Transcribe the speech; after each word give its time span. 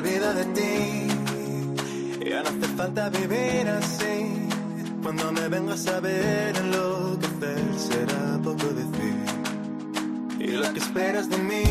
olvido 0.00 0.32
de 0.34 0.44
ti. 0.56 1.08
Ya 2.30 2.42
no 2.42 2.48
hace 2.48 2.68
falta 2.76 3.10
vivir 3.10 3.68
así. 3.68 4.48
Cuando 5.02 5.32
me 5.32 5.48
vengo 5.48 5.72
a 5.72 5.76
saber 5.76 6.56
enloquecer 6.56 7.64
será 7.88 8.38
poco 8.42 8.66
decir. 8.80 9.16
Y 10.38 10.52
lo 10.52 10.72
que 10.72 10.78
esperas 10.78 11.28
de 11.28 11.38
mí 11.38 11.64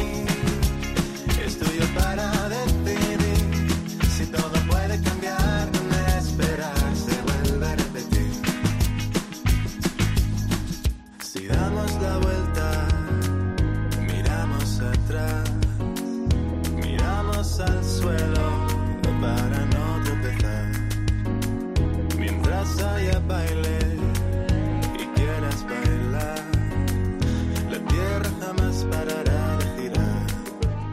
es 1.46 1.58
tuyo 1.58 1.86
para 1.96 2.39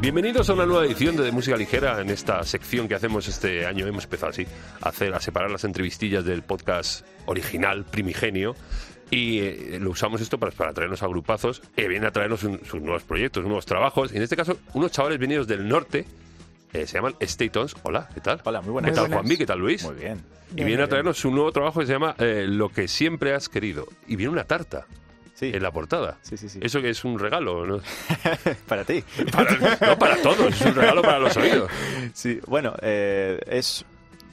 Bienvenidos 0.07 0.49
a 0.51 0.53
una 0.55 0.67
nueva 0.67 0.85
edición 0.87 1.17
de, 1.17 1.25
De 1.25 1.33
Música 1.33 1.57
Ligera 1.57 2.01
en 2.01 2.11
esta 2.11 2.41
sección 2.45 2.87
que 2.87 2.95
hacemos 2.95 3.27
este 3.27 3.67
año. 3.67 3.89
Hemos 3.89 4.05
empezado 4.05 4.31
así 4.31 4.47
a 4.81 4.91
hacer, 4.91 5.13
a 5.13 5.19
separar 5.19 5.51
las 5.51 5.65
entrevistillas 5.65 6.25
del 6.25 6.43
podcast 6.45 7.05
original, 7.25 7.85
primigenio. 7.85 8.55
Y 9.11 9.41
eh, 9.41 9.79
lo 9.81 9.91
usamos 9.91 10.21
esto 10.21 10.39
para, 10.39 10.53
para 10.53 10.73
traernos 10.73 11.03
a 11.03 11.09
grupazos 11.09 11.61
que 11.75 11.89
vienen 11.89 12.07
a 12.07 12.13
traernos 12.13 12.45
un- 12.45 12.61
sus 12.65 12.81
nuevos 12.81 13.03
proyectos, 13.03 13.43
nuevos 13.43 13.67
trabajos. 13.67 14.13
Y 14.13 14.19
en 14.19 14.23
este 14.23 14.37
caso, 14.37 14.57
unos 14.75 14.93
chavales 14.93 15.19
venidos 15.19 15.49
del 15.49 15.67
norte 15.67 16.05
eh, 16.73 16.87
se 16.87 16.95
llaman 16.99 17.17
Statons. 17.21 17.75
Hola, 17.83 18.09
¿qué 18.15 18.21
tal? 18.21 18.41
Hola, 18.45 18.61
muy 18.61 18.67
¿Qué 18.69 18.73
buenas. 18.75 18.95
tal, 18.95 19.01
buenas. 19.07 19.17
Juanvi? 19.19 19.37
¿Qué 19.39 19.47
tal, 19.47 19.59
Luis? 19.59 19.83
Muy 19.83 19.97
bien. 19.97 20.23
Y 20.55 20.63
vienen 20.63 20.83
a 20.83 20.87
traernos 20.89 21.25
un 21.25 21.35
nuevo 21.35 21.51
trabajo 21.51 21.81
que 21.81 21.87
se 21.87 21.93
llama 21.93 22.15
eh, 22.19 22.45
Lo 22.49 22.69
que 22.69 22.87
siempre 22.87 23.35
has 23.35 23.49
querido. 23.49 23.89
Y 24.07 24.15
viene 24.15 24.31
una 24.33 24.45
tarta 24.45 24.87
Sí, 25.37 25.53
en 25.55 25.63
la 25.63 25.71
portada. 25.71 26.19
sí, 26.23 26.37
sí. 26.37 26.49
sí. 26.49 26.59
Eso 26.63 26.81
que 26.83 26.91
es 26.91 27.05
un 27.05 27.19
regalo, 27.19 27.65
¿no? 27.67 27.81
Para 28.67 28.85
ti. 28.85 29.05
Para- 29.33 29.79
no 29.87 29.99
para 29.99 30.17
todos, 30.23 30.53
es 30.53 30.61
un 30.63 30.75
regalo 30.75 31.03
para 31.03 31.19
los 31.19 31.37
oídos. 31.37 31.71
Sí, 32.15 32.41
bueno, 32.47 32.75
eh, 32.83 33.39
es 33.47 33.85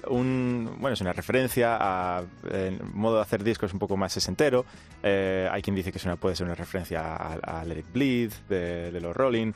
un 0.08 0.76
bueno 0.80 0.94
es 0.94 1.02
una 1.02 1.14
referencia 1.14 1.78
a 1.80 2.24
el 2.52 2.82
modo 2.94 3.16
de 3.18 3.22
hacer 3.22 3.44
discos 3.44 3.72
un 3.74 3.80
poco 3.80 3.96
más 3.98 4.14
sesentero. 4.14 4.66
Eh, 5.02 5.48
hay 5.52 5.62
quien 5.62 5.76
dice 5.76 5.92
que 5.92 5.98
es 5.98 6.06
una, 6.06 6.16
puede 6.16 6.36
ser 6.36 6.46
una 6.46 6.56
referencia 6.56 7.02
a, 7.16 7.34
a 7.62 7.66
Let 7.66 7.80
It 7.80 7.86
Bleed 7.94 8.32
de, 8.50 8.92
de 8.92 9.02
los 9.02 9.16
Rolling. 9.16 9.52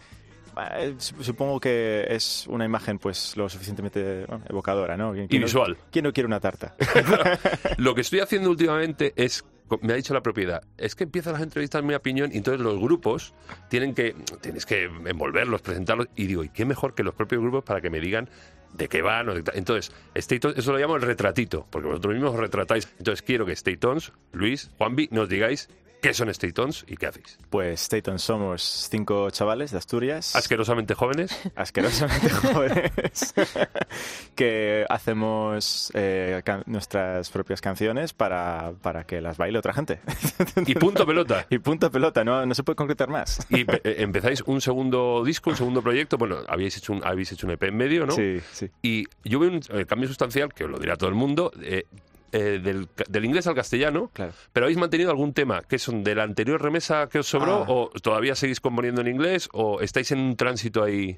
Eh, 0.73 0.95
su- 0.97 1.23
Supongo 1.23 1.59
que 1.59 2.05
es 2.09 2.45
una 2.47 2.65
imagen 2.65 2.97
pues 2.99 3.37
lo 3.37 3.47
suficientemente 3.47 4.25
bueno, 4.25 4.43
evocadora, 4.49 4.97
¿no? 4.97 5.13
¿Quién- 5.13 5.27
Y 5.29 5.39
no- 5.39 5.45
visual. 5.45 5.77
¿Quién 5.91 6.03
no 6.03 6.11
quiere 6.13 6.27
una 6.27 6.39
tarta? 6.39 6.75
Lo 7.77 7.93
que 7.95 8.01
estoy 8.01 8.19
haciendo 8.21 8.49
últimamente 8.49 9.13
es, 9.15 9.45
me 9.81 9.93
ha 9.93 9.95
dicho 9.95 10.13
la 10.13 10.21
propiedad, 10.21 10.61
es 10.77 10.95
que 10.95 11.03
empiezan 11.03 11.33
las 11.33 11.41
entrevistas 11.41 11.81
en 11.81 11.87
mi 11.87 11.93
opinión 11.93 12.31
y 12.33 12.37
entonces 12.37 12.61
los 12.61 12.79
grupos 12.79 13.33
tienen 13.69 13.93
que, 13.93 14.15
que 14.67 14.83
envolverlos, 14.83 15.61
presentarlos 15.61 16.07
y 16.15 16.27
digo, 16.27 16.43
¿y 16.43 16.49
qué 16.49 16.65
mejor 16.65 16.95
que 16.95 17.03
los 17.03 17.13
propios 17.13 17.41
grupos 17.41 17.63
para 17.63 17.81
que 17.81 17.89
me 17.89 17.99
digan 17.99 18.29
de 18.73 18.87
qué 18.87 19.01
van? 19.01 19.27
Entonces, 19.53 19.91
Statons, 20.15 20.57
eso 20.57 20.71
lo 20.71 20.77
llamo 20.77 20.95
el 20.95 21.01
retratito, 21.01 21.67
porque 21.69 21.87
vosotros 21.87 22.13
mismos 22.13 22.33
os 22.33 22.39
retratáis. 22.39 22.87
Entonces 22.97 23.21
quiero 23.21 23.45
que 23.45 23.55
Statons, 23.55 24.13
Luis, 24.31 24.71
Juanvi, 24.77 25.09
nos 25.11 25.29
digáis 25.29 25.69
qué 26.01 26.13
son 26.13 26.33
Statons 26.33 26.85
y 26.87 26.97
qué 26.97 27.07
hacéis. 27.07 27.37
Pues 27.49 27.81
Staton 27.81 28.19
somos 28.19 28.87
cinco 28.89 29.29
chavales 29.31 29.71
de 29.71 29.77
Asturias. 29.77 30.35
Asquerosamente 30.35 30.93
jóvenes, 30.93 31.37
asquerosamente 31.55 32.29
jóvenes 32.29 33.33
que 34.35 34.85
hacemos 34.89 35.91
eh, 35.93 36.41
nuestras 36.65 37.29
propias 37.29 37.61
canciones 37.61 38.13
para, 38.13 38.73
para 38.81 39.05
que 39.05 39.21
las 39.21 39.37
baile 39.37 39.59
otra 39.59 39.73
gente. 39.73 39.99
y 40.65 40.75
punto 40.75 41.05
pelota. 41.05 41.45
y 41.49 41.59
punto 41.59 41.91
pelota, 41.91 42.23
no, 42.23 42.45
no 42.45 42.53
se 42.53 42.63
puede 42.63 42.75
concretar 42.75 43.09
más. 43.09 43.45
Y 43.49 43.61
eh, 43.61 43.95
empezáis 43.99 44.41
un 44.45 44.61
segundo 44.61 45.23
disco, 45.23 45.49
un 45.49 45.57
segundo 45.57 45.81
proyecto. 45.81 46.17
Bueno, 46.17 46.37
habéis 46.47 46.77
hecho 46.77 46.93
un, 46.93 47.05
habéis 47.05 47.31
hecho 47.31 47.47
un 47.47 47.53
EP 47.53 47.63
en 47.63 47.77
medio, 47.77 48.05
¿no? 48.05 48.13
Sí, 48.13 48.39
sí. 48.51 48.69
Y 48.81 49.05
yo 49.23 49.39
veo 49.39 49.51
un 49.51 49.61
eh, 49.69 49.85
cambio 49.85 50.07
sustancial, 50.07 50.53
que 50.53 50.65
os 50.65 50.69
lo 50.69 50.79
dirá 50.79 50.95
todo 50.95 51.09
el 51.09 51.15
mundo, 51.15 51.51
eh, 51.61 51.85
eh, 52.37 52.59
del, 52.59 53.25
inglés 53.25 53.47
al 53.47 53.55
castellano, 53.55 54.11
Claro. 54.13 54.33
pero 54.53 54.65
habéis 54.65 54.77
mantenido 54.77 55.09
algún 55.11 55.33
tema 55.33 55.61
que 55.63 55.79
son 55.79 56.03
de 56.03 56.15
la 56.15 56.23
anterior 56.23 56.61
remesa 56.61 57.07
que 57.09 57.19
os 57.19 57.27
sobró, 57.27 57.63
Ah. 57.63 57.65
o 57.71 57.89
todavía 58.01 58.35
seguís 58.35 58.59
componiendo 58.59 59.01
en 59.01 59.07
inglés, 59.07 59.49
o 59.53 59.81
estáis 59.81 60.11
en 60.11 60.19
un 60.19 60.35
tránsito 60.35 60.83
ahí. 60.83 61.17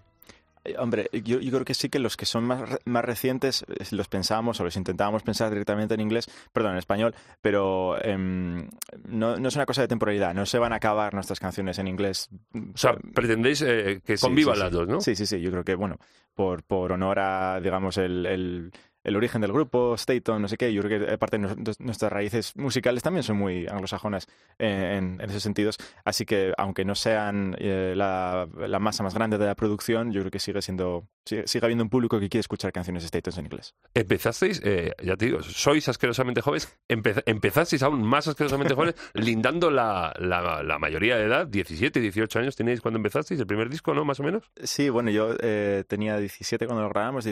Eh, 0.66 0.76
Hombre, 0.78 1.10
yo, 1.24 1.40
yo 1.40 1.52
creo 1.52 1.64
que 1.64 1.74
sí 1.74 1.88
que 1.88 2.00
los 2.00 2.18
que 2.18 2.26
son 2.26 2.44
más, 2.44 2.70
re- 2.70 2.80
más 2.84 3.06
recientes 3.06 3.64
eh, 3.70 3.86
los 3.92 4.10
pensábamos 4.10 4.60
o 4.60 4.66
los 4.66 4.76
intentábamos 4.76 5.24
pensar 5.24 5.50
directamente 5.52 5.94
en 5.94 6.02
inglés, 6.02 6.28
perdón, 6.52 6.74
en 6.74 6.80
español, 6.80 7.16
pero 7.42 7.96
em, 8.04 8.68
no, 9.08 9.38
no 9.38 9.48
es 9.48 9.56
una 9.56 9.66
cosa 9.66 9.82
de 9.84 9.88
temporalidad, 9.88 10.34
no 10.34 10.46
se 10.46 10.60
van 10.60 10.74
a 10.74 10.76
acabar 10.76 11.14
nuestras 11.14 11.40
canciones 11.40 11.80
en 11.80 11.88
inglés. 11.88 12.30
O 12.54 12.78
sea, 12.78 12.94
pretendéis 13.14 13.62
eh, 13.62 14.02
que 14.06 14.18
Sí, 14.18 14.22
convivan 14.26 14.56
sí, 14.56 14.60
las 14.60 14.70
sí. 14.70 14.76
dos, 14.76 14.88
¿no? 14.90 15.00
Sí, 15.00 15.16
sí, 15.16 15.26
sí. 15.26 15.40
Yo 15.40 15.50
creo 15.50 15.64
que, 15.64 15.76
bueno, 15.76 15.98
por, 16.36 16.64
por 16.64 16.92
honor 16.92 17.20
a, 17.20 17.62
digamos, 17.62 17.98
el, 17.98 18.26
el, 18.26 18.72
el 19.10 19.16
origen 19.18 19.42
del 19.42 19.52
grupo, 19.52 19.96
Staton, 19.96 20.42
no 20.42 20.48
sé 20.48 20.56
qué, 20.58 20.72
yo 20.74 20.82
creo 20.82 21.06
que 21.06 21.12
aparte 21.14 21.38
nos- 21.38 21.80
nuestras 21.80 22.12
raíces 22.12 22.56
musicales 22.56 23.04
también 23.04 23.24
son 23.24 23.38
muy 23.38 23.68
anglosajonas 23.68 24.28
eh, 24.58 24.96
en, 24.98 25.20
en 25.20 25.30
esos 25.30 25.44
sentidos. 25.44 25.78
Así 26.06 26.26
que, 26.26 26.54
aunque 26.58 26.86
no 26.86 26.96
sean 26.96 27.56
eh, 27.60 27.94
la, 27.96 28.48
la 28.56 28.80
masa 28.80 29.04
más 29.04 29.14
grande 29.14 29.38
de 29.38 29.46
la 29.46 29.56
producción, 29.56 30.12
yo 30.14 30.22
creo 30.22 30.32
que 30.32 30.40
sigue 30.40 30.62
siendo, 30.62 31.08
sigue, 31.26 31.48
sigue 31.48 31.66
habiendo 31.66 31.84
un 31.84 31.90
público 31.90 32.20
que 32.20 32.30
quiere 32.30 32.42
escuchar 32.42 32.72
canciones 32.72 33.04
Statons 33.04 33.38
en 33.38 33.46
inglés. 33.46 33.76
Empezasteis, 33.94 34.62
eh, 34.64 34.94
ya 35.04 35.18
te 35.18 35.26
digo, 35.26 35.42
sois 35.44 35.88
asquerosamente 35.90 36.42
jóvenes, 36.42 36.78
empeza- 36.88 37.24
empezasteis 37.26 37.84
aún 37.84 38.02
más 38.04 38.28
asquerosamente 38.28 38.74
jóvenes, 38.76 38.96
lindando 39.14 39.70
la, 39.72 40.14
la, 40.20 40.64
la 40.64 40.80
mayoría 40.80 41.18
de 41.18 41.26
edad, 41.26 41.48
17, 41.48 42.00
18 42.00 42.40
años 42.40 42.56
teníais 42.56 42.80
cuando 42.82 42.98
empezasteis, 42.98 43.40
el 43.40 43.48
primer 43.48 43.70
disco, 43.70 43.94
¿no? 43.94 44.06
Más 44.06 44.20
o 44.20 44.24
menos. 44.24 44.44
Sí, 44.64 44.90
bueno, 44.90 45.10
yo 45.10 45.36
eh, 45.42 45.84
tenía 45.88 46.18
17 46.18 46.66
cuando 46.68 46.84
lo 46.84 46.90
grabamos, 46.90 47.26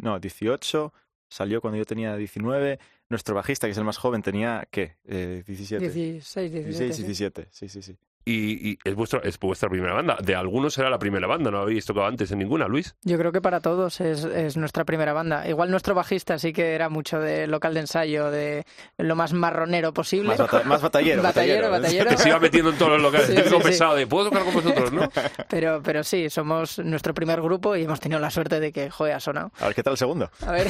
no, 0.00 0.18
18, 0.20 0.92
salió 1.32 1.60
cuando 1.60 1.78
yo 1.78 1.84
tenía 1.84 2.16
19. 2.16 2.78
Nuestro 3.08 3.34
bajista, 3.34 3.66
que 3.66 3.72
es 3.72 3.78
el 3.78 3.84
más 3.84 3.98
joven, 3.98 4.22
tenía, 4.22 4.66
¿qué? 4.70 4.96
Eh, 5.04 5.42
17. 5.46 5.90
16, 5.90 6.52
17. 6.52 6.68
16, 6.68 6.96
sí. 6.96 7.02
17, 7.02 7.48
sí, 7.50 7.68
sí, 7.68 7.82
sí. 7.82 7.96
Y, 8.24 8.70
y 8.72 8.78
es, 8.84 8.94
vuestra, 8.94 9.20
es 9.24 9.38
vuestra 9.38 9.68
primera 9.68 9.94
banda. 9.94 10.16
De 10.22 10.34
algunos 10.36 10.74
será 10.74 10.88
la 10.90 10.98
primera 10.98 11.26
banda, 11.26 11.50
no 11.50 11.58
habéis 11.58 11.84
tocado 11.86 12.06
antes 12.06 12.30
en 12.30 12.38
ninguna, 12.38 12.68
Luis. 12.68 12.94
Yo 13.02 13.18
creo 13.18 13.32
que 13.32 13.40
para 13.40 13.60
todos 13.60 14.00
es, 14.00 14.24
es 14.24 14.56
nuestra 14.56 14.84
primera 14.84 15.12
banda. 15.12 15.48
Igual 15.48 15.70
nuestro 15.70 15.94
bajista 15.94 16.38
sí 16.38 16.52
que 16.52 16.74
era 16.74 16.88
mucho 16.88 17.18
de 17.18 17.46
local 17.48 17.74
de 17.74 17.80
ensayo, 17.80 18.30
de 18.30 18.64
lo 18.98 19.16
más 19.16 19.32
marronero 19.32 19.92
posible. 19.92 20.28
Más, 20.28 20.38
bata- 20.38 20.62
más 20.64 20.80
batallero. 20.82 21.22
Batallero, 21.32 21.70
batallero. 21.70 22.10
Que 22.10 22.16
se 22.16 22.28
iba 22.28 22.38
metiendo 22.38 22.70
en 22.70 22.78
todos 22.78 22.92
los 22.92 23.02
locales. 23.02 23.26
Sí, 23.32 23.36
sí, 23.36 23.56
sí. 23.56 23.62
pesado 23.62 23.94
de, 23.96 24.06
¿puedo 24.06 24.26
tocar 24.30 24.44
con 24.44 24.54
vosotros, 24.54 24.92
no? 24.92 25.08
Pero, 25.48 25.82
pero 25.82 26.02
sí, 26.04 26.30
somos 26.30 26.78
nuestro 26.78 27.14
primer 27.14 27.40
grupo 27.42 27.76
y 27.76 27.82
hemos 27.84 28.00
tenido 28.00 28.20
la 28.20 28.30
suerte 28.30 28.60
de 28.60 28.72
que, 28.72 28.90
joder, 28.90 29.14
ha 29.14 29.20
sonado. 29.20 29.50
A 29.60 29.66
ver, 29.66 29.74
¿qué 29.74 29.82
tal 29.82 29.92
el 29.92 29.96
segundo? 29.98 30.30
A 30.46 30.52
ver. 30.52 30.66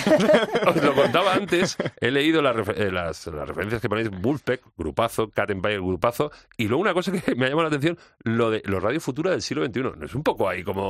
Os 0.67 0.83
lo 0.83 0.95
contaba 0.95 1.35
antes, 1.35 1.77
he 2.01 2.11
leído 2.11 2.41
las, 2.43 2.57
refer- 2.57 2.79
eh, 2.81 2.91
las, 2.91 3.27
las 3.29 3.47
referencias 3.49 3.81
que 3.83 3.89
ponéis, 3.89 4.11
Wolfpack, 4.11 4.61
grupazo, 4.77 5.29
Cat 5.31 5.51
Empire, 5.51 5.79
grupazo, 5.79 6.31
y 6.57 6.67
luego 6.69 6.81
una 6.83 6.95
cosa 6.95 7.13
que 7.13 7.35
me 7.43 7.47
ha 7.47 7.51
llamado 7.51 7.69
la 7.69 7.77
atención, 7.77 7.99
lo 8.25 8.51
de 8.51 8.63
los 8.65 8.83
Radio 8.83 9.01
Futura 9.01 9.31
del 9.33 9.43
siglo 9.43 9.65
XXI. 9.67 9.81
¿No 9.97 10.07
es 10.07 10.15
un 10.15 10.23
poco 10.23 10.49
ahí 10.49 10.63
como... 10.65 10.89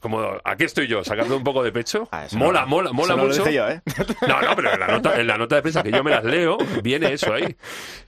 Como 0.00 0.18
aquí 0.44 0.64
estoy 0.64 0.86
yo, 0.86 1.04
sacando 1.04 1.36
un 1.36 1.44
poco 1.44 1.62
de 1.62 1.70
pecho. 1.70 2.08
Ah, 2.10 2.26
mola, 2.32 2.62
no- 2.62 2.66
mola, 2.68 2.92
mola 2.94 3.16
mucho. 3.16 3.46
Yo, 3.50 3.68
¿eh? 3.68 3.82
No, 4.26 4.40
no, 4.40 4.56
pero 4.56 4.72
en 4.72 4.80
la, 4.80 4.86
nota, 4.86 5.20
en 5.20 5.26
la 5.26 5.36
nota 5.36 5.56
de 5.56 5.60
prensa 5.62 5.82
que 5.82 5.90
yo 5.92 6.02
me 6.02 6.10
las 6.10 6.24
leo, 6.24 6.56
viene 6.82 7.12
eso 7.12 7.34
ahí. 7.34 7.54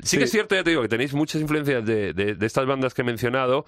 Sí, 0.02 0.16
que 0.16 0.24
es 0.24 0.30
cierto, 0.30 0.54
ya 0.54 0.64
te 0.64 0.70
digo, 0.70 0.80
que 0.80 0.88
tenéis 0.88 1.12
muchas 1.12 1.38
influencias 1.42 1.84
de, 1.84 2.14
de- 2.14 2.34
de 2.34 2.46
estas 2.46 2.64
bandas 2.64 2.94
que 2.94 3.02
he 3.02 3.04
mencionado, 3.04 3.66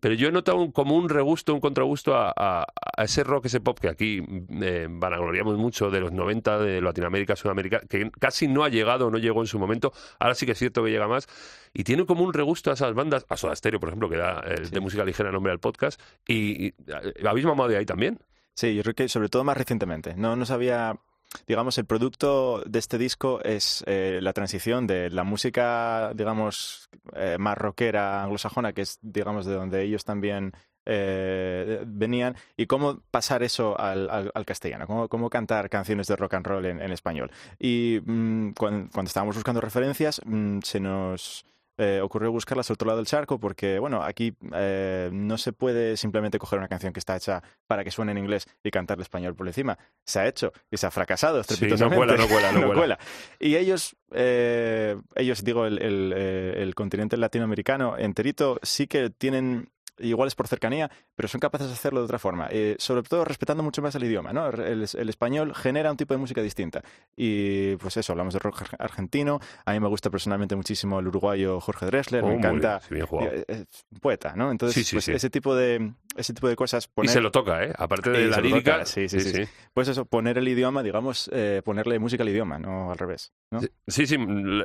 pero 0.00 0.14
yo 0.14 0.28
he 0.28 0.32
notado 0.32 0.58
un- 0.58 0.72
como 0.72 0.96
un 0.96 1.08
regusto, 1.08 1.54
un 1.54 1.60
contragusto 1.60 2.14
a, 2.16 2.32
a- 2.36 2.66
a 2.96 3.04
ese 3.04 3.22
rock, 3.22 3.46
ese 3.46 3.60
pop 3.60 3.78
que 3.78 3.88
aquí 3.88 4.22
eh, 4.62 4.86
vanagloriamos 4.90 5.56
mucho 5.58 5.90
de 5.90 6.00
los 6.00 6.10
90 6.12 6.58
de 6.58 6.80
Latinoamérica, 6.80 7.36
Sudamérica, 7.36 7.80
que 7.88 8.10
casi 8.18 8.48
no 8.48 8.64
ha 8.64 8.68
llegado, 8.68 9.10
no 9.10 9.18
llegó 9.18 9.40
en 9.42 9.46
su 9.46 9.58
momento. 9.58 9.92
Ahora 10.18 10.34
sí 10.34 10.46
que 10.46 10.52
es 10.52 10.58
cierto 10.58 10.82
que 10.84 10.90
llega 10.90 11.06
más. 11.06 11.28
Y 11.72 11.84
tiene 11.84 12.04
como 12.06 12.24
un 12.24 12.32
regusto 12.34 12.70
a 12.70 12.74
esas 12.74 12.94
bandas, 12.94 13.24
a 13.28 13.36
Soda 13.36 13.54
Stereo, 13.54 13.78
por 13.78 13.90
ejemplo, 13.90 14.08
que 14.08 14.16
da 14.16 14.42
eh, 14.46 14.62
de 14.70 14.80
música 14.80 15.04
ligera 15.04 15.30
nombre 15.30 15.52
al 15.52 15.60
podcast. 15.60 16.00
Y, 16.26 16.66
y, 16.66 16.74
eh, 16.88 17.26
¿habéis 17.28 17.46
mamado 17.46 17.68
de 17.68 17.76
ahí 17.76 17.86
también? 17.86 18.18
Sí, 18.54 18.74
yo 18.74 18.82
creo 18.82 18.94
que 18.94 19.08
sobre 19.08 19.28
todo 19.28 19.44
más 19.44 19.56
recientemente. 19.56 20.14
No, 20.16 20.34
no 20.36 20.44
sabía. 20.46 20.98
Digamos, 21.46 21.78
el 21.78 21.84
producto 21.84 22.62
de 22.66 22.78
este 22.78 22.98
disco 22.98 23.40
es 23.42 23.84
eh, 23.86 24.18
la 24.20 24.32
transición 24.32 24.86
de 24.86 25.10
la 25.10 25.24
música, 25.24 26.12
digamos, 26.14 26.88
eh, 27.14 27.36
más 27.38 27.56
rockera 27.56 28.22
anglosajona, 28.22 28.72
que 28.72 28.82
es, 28.82 28.98
digamos, 29.00 29.46
de 29.46 29.54
donde 29.54 29.82
ellos 29.82 30.04
también 30.04 30.52
eh, 30.86 31.84
venían 31.86 32.36
y 32.56 32.66
cómo 32.66 33.00
pasar 33.10 33.42
eso 33.42 33.78
al, 33.78 34.32
castellano, 34.44 34.86
cómo, 34.86 35.08
cómo, 35.08 35.30
cantar 35.30 35.70
canciones 35.70 36.08
de 36.08 36.16
rock 36.16 36.34
and 36.34 36.46
roll 36.46 36.66
en, 36.66 36.82
en 36.82 36.90
español. 36.90 37.30
Y 37.58 38.00
mmm, 38.04 38.50
cuando, 38.52 38.90
cuando, 38.90 39.08
estábamos 39.08 39.36
buscando 39.36 39.60
referencias, 39.60 40.20
mmm, 40.24 40.58
se 40.62 40.80
nos 40.80 41.44
eh, 41.80 42.00
ocurrió 42.02 42.30
buscarlas 42.30 42.68
al 42.68 42.74
otro 42.74 42.88
lado 42.88 42.98
del 42.98 43.06
charco 43.06 43.40
porque, 43.40 43.78
bueno, 43.78 44.02
aquí 44.02 44.34
eh, 44.54 45.08
no 45.12 45.38
se 45.38 45.54
puede 45.54 45.96
simplemente 45.96 46.38
coger 46.38 46.58
una 46.58 46.68
canción 46.68 46.92
que 46.92 47.00
está 47.00 47.16
hecha 47.16 47.42
para 47.66 47.84
que 47.84 47.90
suene 47.90 48.12
en 48.12 48.18
inglés 48.18 48.46
y 48.62 48.70
cantarle 48.70 49.02
español 49.02 49.34
por 49.34 49.46
encima. 49.46 49.78
Se 50.04 50.20
ha 50.20 50.28
hecho 50.28 50.52
y 50.70 50.76
se 50.76 50.86
ha 50.86 50.90
fracasado 50.90 51.42
sí, 51.42 51.66
no 51.66 51.90
cuela, 51.90 52.16
no 52.16 52.28
cuela, 52.28 52.52
no, 52.52 52.60
no 52.60 52.66
cuela. 52.66 52.80
cuela. 52.80 52.98
Y 53.38 53.56
ellos, 53.56 53.96
eh, 54.12 55.00
ellos 55.14 55.42
digo, 55.42 55.64
el, 55.64 55.80
el, 55.80 56.12
el 56.12 56.74
continente 56.74 57.16
latinoamericano 57.16 57.96
enterito, 57.96 58.60
sí 58.62 58.86
que 58.86 59.08
tienen 59.08 59.70
igual 60.00 60.28
es 60.28 60.34
por 60.34 60.48
cercanía, 60.48 60.90
pero 61.20 61.28
son 61.28 61.38
capaces 61.38 61.66
de 61.66 61.74
hacerlo 61.74 62.00
de 62.00 62.06
otra 62.06 62.18
forma. 62.18 62.48
Eh, 62.50 62.76
sobre 62.78 63.02
todo 63.02 63.26
respetando 63.26 63.62
mucho 63.62 63.82
más 63.82 63.94
el 63.94 64.04
idioma, 64.04 64.32
¿no? 64.32 64.48
El, 64.48 64.86
el, 64.90 65.08
español 65.10 65.54
genera 65.54 65.90
un 65.90 65.98
tipo 65.98 66.14
de 66.14 66.18
música 66.18 66.40
distinta. 66.40 66.82
Y 67.14 67.76
pues 67.76 67.94
eso, 67.98 68.14
hablamos 68.14 68.32
de 68.32 68.38
rock 68.40 68.62
argentino. 68.78 69.38
A 69.66 69.72
mí 69.74 69.80
me 69.80 69.88
gusta 69.88 70.08
personalmente 70.08 70.56
muchísimo 70.56 70.98
el 70.98 71.08
uruguayo 71.08 71.60
Jorge 71.60 71.84
Dressler, 71.84 72.24
Oh, 72.24 72.28
me 72.28 72.36
encanta. 72.36 72.80
bien, 72.88 73.04
bien. 73.10 73.30
Eh, 73.34 73.44
eh, 73.48 73.64
poeta, 74.00 74.32
¿no? 74.34 74.50
Entonces, 74.50 74.74
Sí, 74.76 74.82
sí, 74.82 74.96
pues 74.96 75.04
sí. 75.04 75.12
ese 75.12 75.28
tipo 75.28 75.54
de 75.54 75.92
ese 76.16 76.32
tipo 76.32 76.48
de 76.48 76.56
cosas 76.56 76.86
Y 76.86 76.88
poner 76.94 77.10
se 77.12 77.20
lo 77.20 77.30
toca, 77.30 77.64
¿eh? 77.64 77.72
Aparte 77.76 78.08
de 78.08 78.22
Y 78.22 78.26
la 78.30 78.40
lírica. 78.40 78.72
toca, 78.78 78.86
sí, 78.86 79.06
sí, 79.10 79.20
sí. 79.20 79.42
pues 79.74 79.88
eso, 79.88 80.06
poner 80.06 80.38
el 80.38 80.48
idioma, 80.48 80.82
digamos, 80.82 81.28
eh, 81.34 81.60
ponerle 81.62 81.98
música 81.98 82.22
al 82.22 82.30
idioma, 82.30 82.58
no 82.58 82.92
al 82.92 82.96
revés, 82.96 83.34
¿no? 83.50 83.60
Sí, 83.88 84.06
sí, 84.06 84.16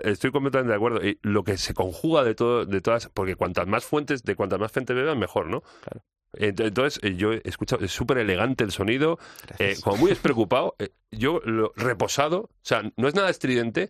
estoy 0.05 0.31
completamente 0.31 0.71
de 0.71 0.77
acuerdo. 0.77 1.05
Y 1.05 1.19
lo 1.21 1.43
que 1.43 1.57
se 1.57 1.73
conjuga 1.73 2.23
de 2.23 2.33
todo, 2.33 2.65
de 2.65 2.79
todas, 2.79 3.09
porque 3.09 3.35
cuantas 3.35 3.67
más 3.67 3.83
fuentes, 3.83 4.23
de 4.23 4.35
cuantas 4.37 4.57
más 4.57 4.71
gente 4.71 4.93
beban, 4.93 5.19
mejor, 5.19 5.47
¿no? 5.47 5.61
Claro. 5.81 6.01
Ent- 6.37 6.59
Entonces, 6.65 6.99
eh, 7.03 7.15
yo 7.15 7.33
he 7.33 7.41
escuchado, 7.45 7.83
es 7.83 7.91
súper 7.91 8.17
elegante 8.19 8.63
el 8.63 8.71
sonido, 8.71 9.19
eh, 9.59 9.75
como 9.83 9.97
muy 9.97 10.09
despreocupado, 10.09 10.75
eh, 10.79 10.89
yo 11.11 11.41
lo, 11.45 11.71
reposado, 11.75 12.39
o 12.41 12.49
sea, 12.61 12.83
no 12.97 13.07
es 13.07 13.15
nada 13.15 13.29
estridente, 13.29 13.89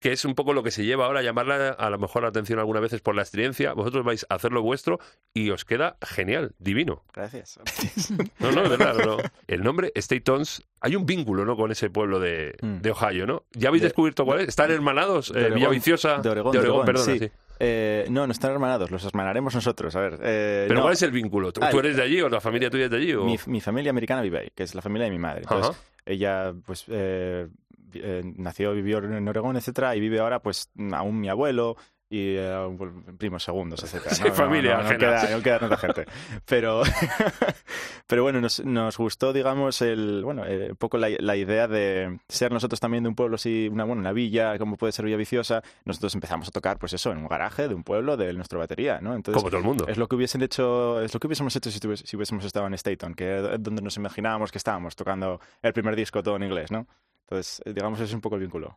que 0.00 0.12
es 0.12 0.24
un 0.24 0.34
poco 0.34 0.52
lo 0.52 0.62
que 0.62 0.70
se 0.70 0.84
lleva 0.84 1.06
ahora 1.06 1.20
a 1.20 1.22
llamarla 1.22 1.70
a 1.70 1.90
lo 1.90 1.98
mejor 1.98 2.22
la 2.22 2.28
atención 2.28 2.58
algunas 2.58 2.82
veces 2.82 3.00
por 3.00 3.14
la 3.16 3.22
estridencia, 3.22 3.72
vosotros 3.72 4.04
vais 4.04 4.24
a 4.28 4.36
hacer 4.36 4.52
lo 4.52 4.62
vuestro 4.62 5.00
y 5.34 5.50
os 5.50 5.64
queda 5.64 5.96
genial, 6.02 6.54
divino. 6.58 7.04
Gracias. 7.12 7.58
No, 8.38 8.52
no, 8.52 8.62
de 8.62 8.68
verdad, 8.76 8.94
no. 9.04 9.16
El 9.48 9.62
nombre 9.64 9.90
State 9.96 10.20
Tons, 10.20 10.62
hay 10.80 10.94
un 10.96 11.04
vínculo, 11.04 11.44
¿no? 11.44 11.56
Con 11.56 11.70
ese 11.72 11.90
pueblo 11.90 12.20
de, 12.20 12.54
Mm. 12.62 12.76
de 12.80 12.90
Ohio, 12.92 13.26
¿no? 13.26 13.44
¿Ya 13.52 13.68
habéis 13.68 13.82
De- 13.82 13.88
descubierto 13.88 14.24
cuál 14.24 14.40
es? 14.40 14.48
¿Están 14.48 14.70
hermanados? 14.70 15.32
Eh, 15.34 15.50
Villaviciosa. 15.52 16.18
de 16.18 16.28
Oregón, 16.30 16.52
de 16.52 16.58
Oregón, 16.60 16.96
sí. 16.98 17.18
sí. 17.18 17.30
Eh, 17.60 18.06
no, 18.10 18.24
no 18.26 18.32
están 18.32 18.52
hermanados, 18.52 18.92
los 18.92 19.04
hermanaremos 19.04 19.52
nosotros. 19.54 19.96
A 19.96 20.00
ver, 20.00 20.14
eh, 20.22 20.64
Pero 20.68 20.76
no, 20.76 20.82
¿cuál 20.82 20.94
es 20.94 21.02
el 21.02 21.10
vínculo? 21.10 21.52
¿Tú, 21.52 21.60
Ah, 21.62 21.70
tú 21.70 21.80
eres 21.80 21.96
de 21.96 22.02
allí 22.02 22.20
o 22.22 22.28
la 22.28 22.40
familia 22.40 22.70
tuya 22.70 22.84
es 22.84 22.90
de 22.92 22.96
allí? 22.98 23.12
O... 23.14 23.24
mi, 23.24 23.36
mi 23.46 23.60
familia 23.60 23.90
americana 23.90 24.22
vive 24.22 24.38
ahí, 24.38 24.48
que 24.54 24.62
es 24.62 24.76
la 24.76 24.82
familia 24.82 25.06
de 25.06 25.10
mi 25.10 25.18
madre. 25.18 25.40
Entonces, 25.42 25.76
ella 26.06 26.52
pues 26.64 26.84
eh, 26.88 27.48
eh, 27.94 28.22
nació, 28.36 28.72
vivió 28.72 28.98
en 28.98 29.26
Oregón, 29.28 29.56
etcétera, 29.56 29.94
y 29.96 30.00
vive 30.00 30.20
ahora 30.20 30.40
pues 30.40 30.70
aún 30.92 31.20
mi 31.20 31.28
abuelo 31.28 31.76
y 32.10 32.36
eh, 32.36 32.56
un- 32.66 33.16
primos 33.18 33.42
segundos, 33.42 33.82
etcétera. 33.84 34.14
Sí, 34.14 34.30
familia 34.30 34.76
no, 34.76 34.82
no, 34.82 34.84
ajena. 34.88 34.98
queda, 34.98 35.36
no 35.36 35.42
queda 35.42 35.58
tanta 35.58 35.76
gente. 35.76 36.06
Pero, 36.46 36.82
pero 38.06 38.22
bueno, 38.22 38.40
nos, 38.40 38.64
nos 38.64 38.96
gustó, 38.96 39.32
digamos, 39.32 39.82
el 39.82 40.22
bueno, 40.24 40.44
eh, 40.46 40.68
un 40.70 40.76
poco 40.76 40.96
la, 40.98 41.08
la 41.18 41.36
idea 41.36 41.68
de 41.68 42.18
ser 42.28 42.50
nosotros 42.52 42.80
también 42.80 43.02
de 43.02 43.10
un 43.10 43.14
pueblo 43.14 43.34
así, 43.36 43.68
una 43.70 43.84
bueno, 43.84 44.00
una 44.00 44.12
villa, 44.12 44.56
como 44.58 44.76
puede 44.76 44.92
ser 44.92 45.04
Villaviciosa. 45.04 45.62
Nosotros 45.84 46.14
empezamos 46.14 46.48
a 46.48 46.50
tocar, 46.50 46.78
pues 46.78 46.92
eso, 46.94 47.12
en 47.12 47.18
un 47.18 47.28
garaje 47.28 47.68
de 47.68 47.74
un 47.74 47.84
pueblo 47.84 48.16
de 48.16 48.32
nuestra 48.32 48.58
batería, 48.58 49.00
¿no? 49.02 49.14
Entonces, 49.14 49.40
Como 49.42 49.50
todo 49.50 49.60
el 49.60 49.66
mundo. 49.66 49.86
es 49.86 49.98
lo 49.98 50.08
que 50.08 50.16
hubiesen 50.16 50.42
hecho, 50.42 51.00
es 51.02 51.12
lo 51.12 51.20
que 51.20 51.26
hubiésemos 51.26 51.54
hecho 51.56 51.70
si, 51.70 51.78
tuvies- 51.78 52.04
si 52.06 52.16
hubiésemos 52.16 52.44
estado 52.44 52.66
en 52.66 52.74
Staton, 52.74 53.14
que 53.14 53.36
es 53.54 53.62
donde 53.62 53.82
nos 53.82 53.96
imaginábamos 53.98 54.50
que 54.50 54.58
estábamos 54.58 54.96
tocando 54.96 55.40
el 55.62 55.72
primer 55.74 55.94
disco 55.94 56.22
todo 56.22 56.36
en 56.36 56.44
inglés, 56.44 56.70
¿no? 56.70 56.86
Entonces, 57.30 57.60
eh, 57.66 57.72
digamos, 57.74 57.98
ese 57.98 58.08
es 58.08 58.14
un 58.14 58.20
poco 58.22 58.36
el 58.36 58.42
vínculo. 58.42 58.74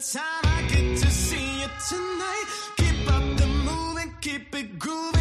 Time 0.00 0.22
I 0.44 0.62
get 0.68 0.98
to 0.98 1.10
see 1.10 1.60
you 1.60 1.68
tonight. 1.90 2.46
Keep 2.78 3.06
up 3.10 3.36
the 3.36 3.46
moving, 3.46 4.14
keep 4.22 4.54
it 4.54 4.78
grooving, 4.78 5.19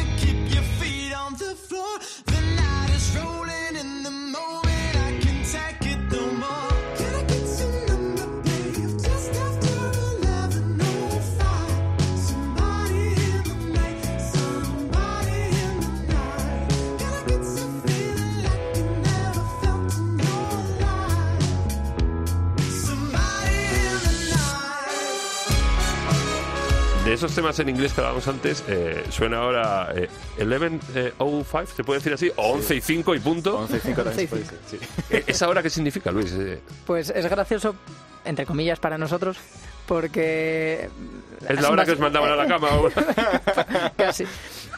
esos 27.19 27.35
temas 27.35 27.59
en 27.59 27.69
inglés 27.69 27.93
que 27.93 28.01
hablábamos 28.01 28.27
antes, 28.27 28.63
eh, 28.67 29.03
suena 29.09 29.37
ahora 29.37 29.91
eh, 29.95 30.09
11.05, 30.39 31.65
¿se 31.75 31.83
puede 31.83 31.99
decir 31.99 32.13
así? 32.13 32.31
O 32.35 32.53
11 32.53 32.75
y 32.75 32.81
5 32.81 33.15
y 33.15 33.19
punto. 33.19 33.57
11 33.59 33.77
y 33.77 33.79
5 33.79 34.03
también 34.03 34.15
se 34.15 34.21
11 34.21 34.23
y 34.23 34.27
puede 34.27 34.43
decir, 34.43 34.59
sí. 34.67 34.77
Eh, 35.09 35.23
¿Esa 35.27 35.47
hora 35.49 35.61
qué 35.61 35.69
significa, 35.69 36.11
Luis? 36.11 36.31
Eh, 36.33 36.59
Pues 36.85 37.09
es 37.09 37.29
gracioso, 37.29 37.75
entre 38.25 38.45
comillas, 38.45 38.79
para 38.79 38.97
nosotros, 38.97 39.37
porque... 39.85 40.89
¿Es 41.47 41.61
la 41.61 41.69
hora 41.69 41.85
que 41.85 41.91
os 41.91 41.99
mandaban 41.99 42.31
a 42.31 42.35
la 42.35 42.47
cama? 42.47 42.69
Casi. 43.97 44.25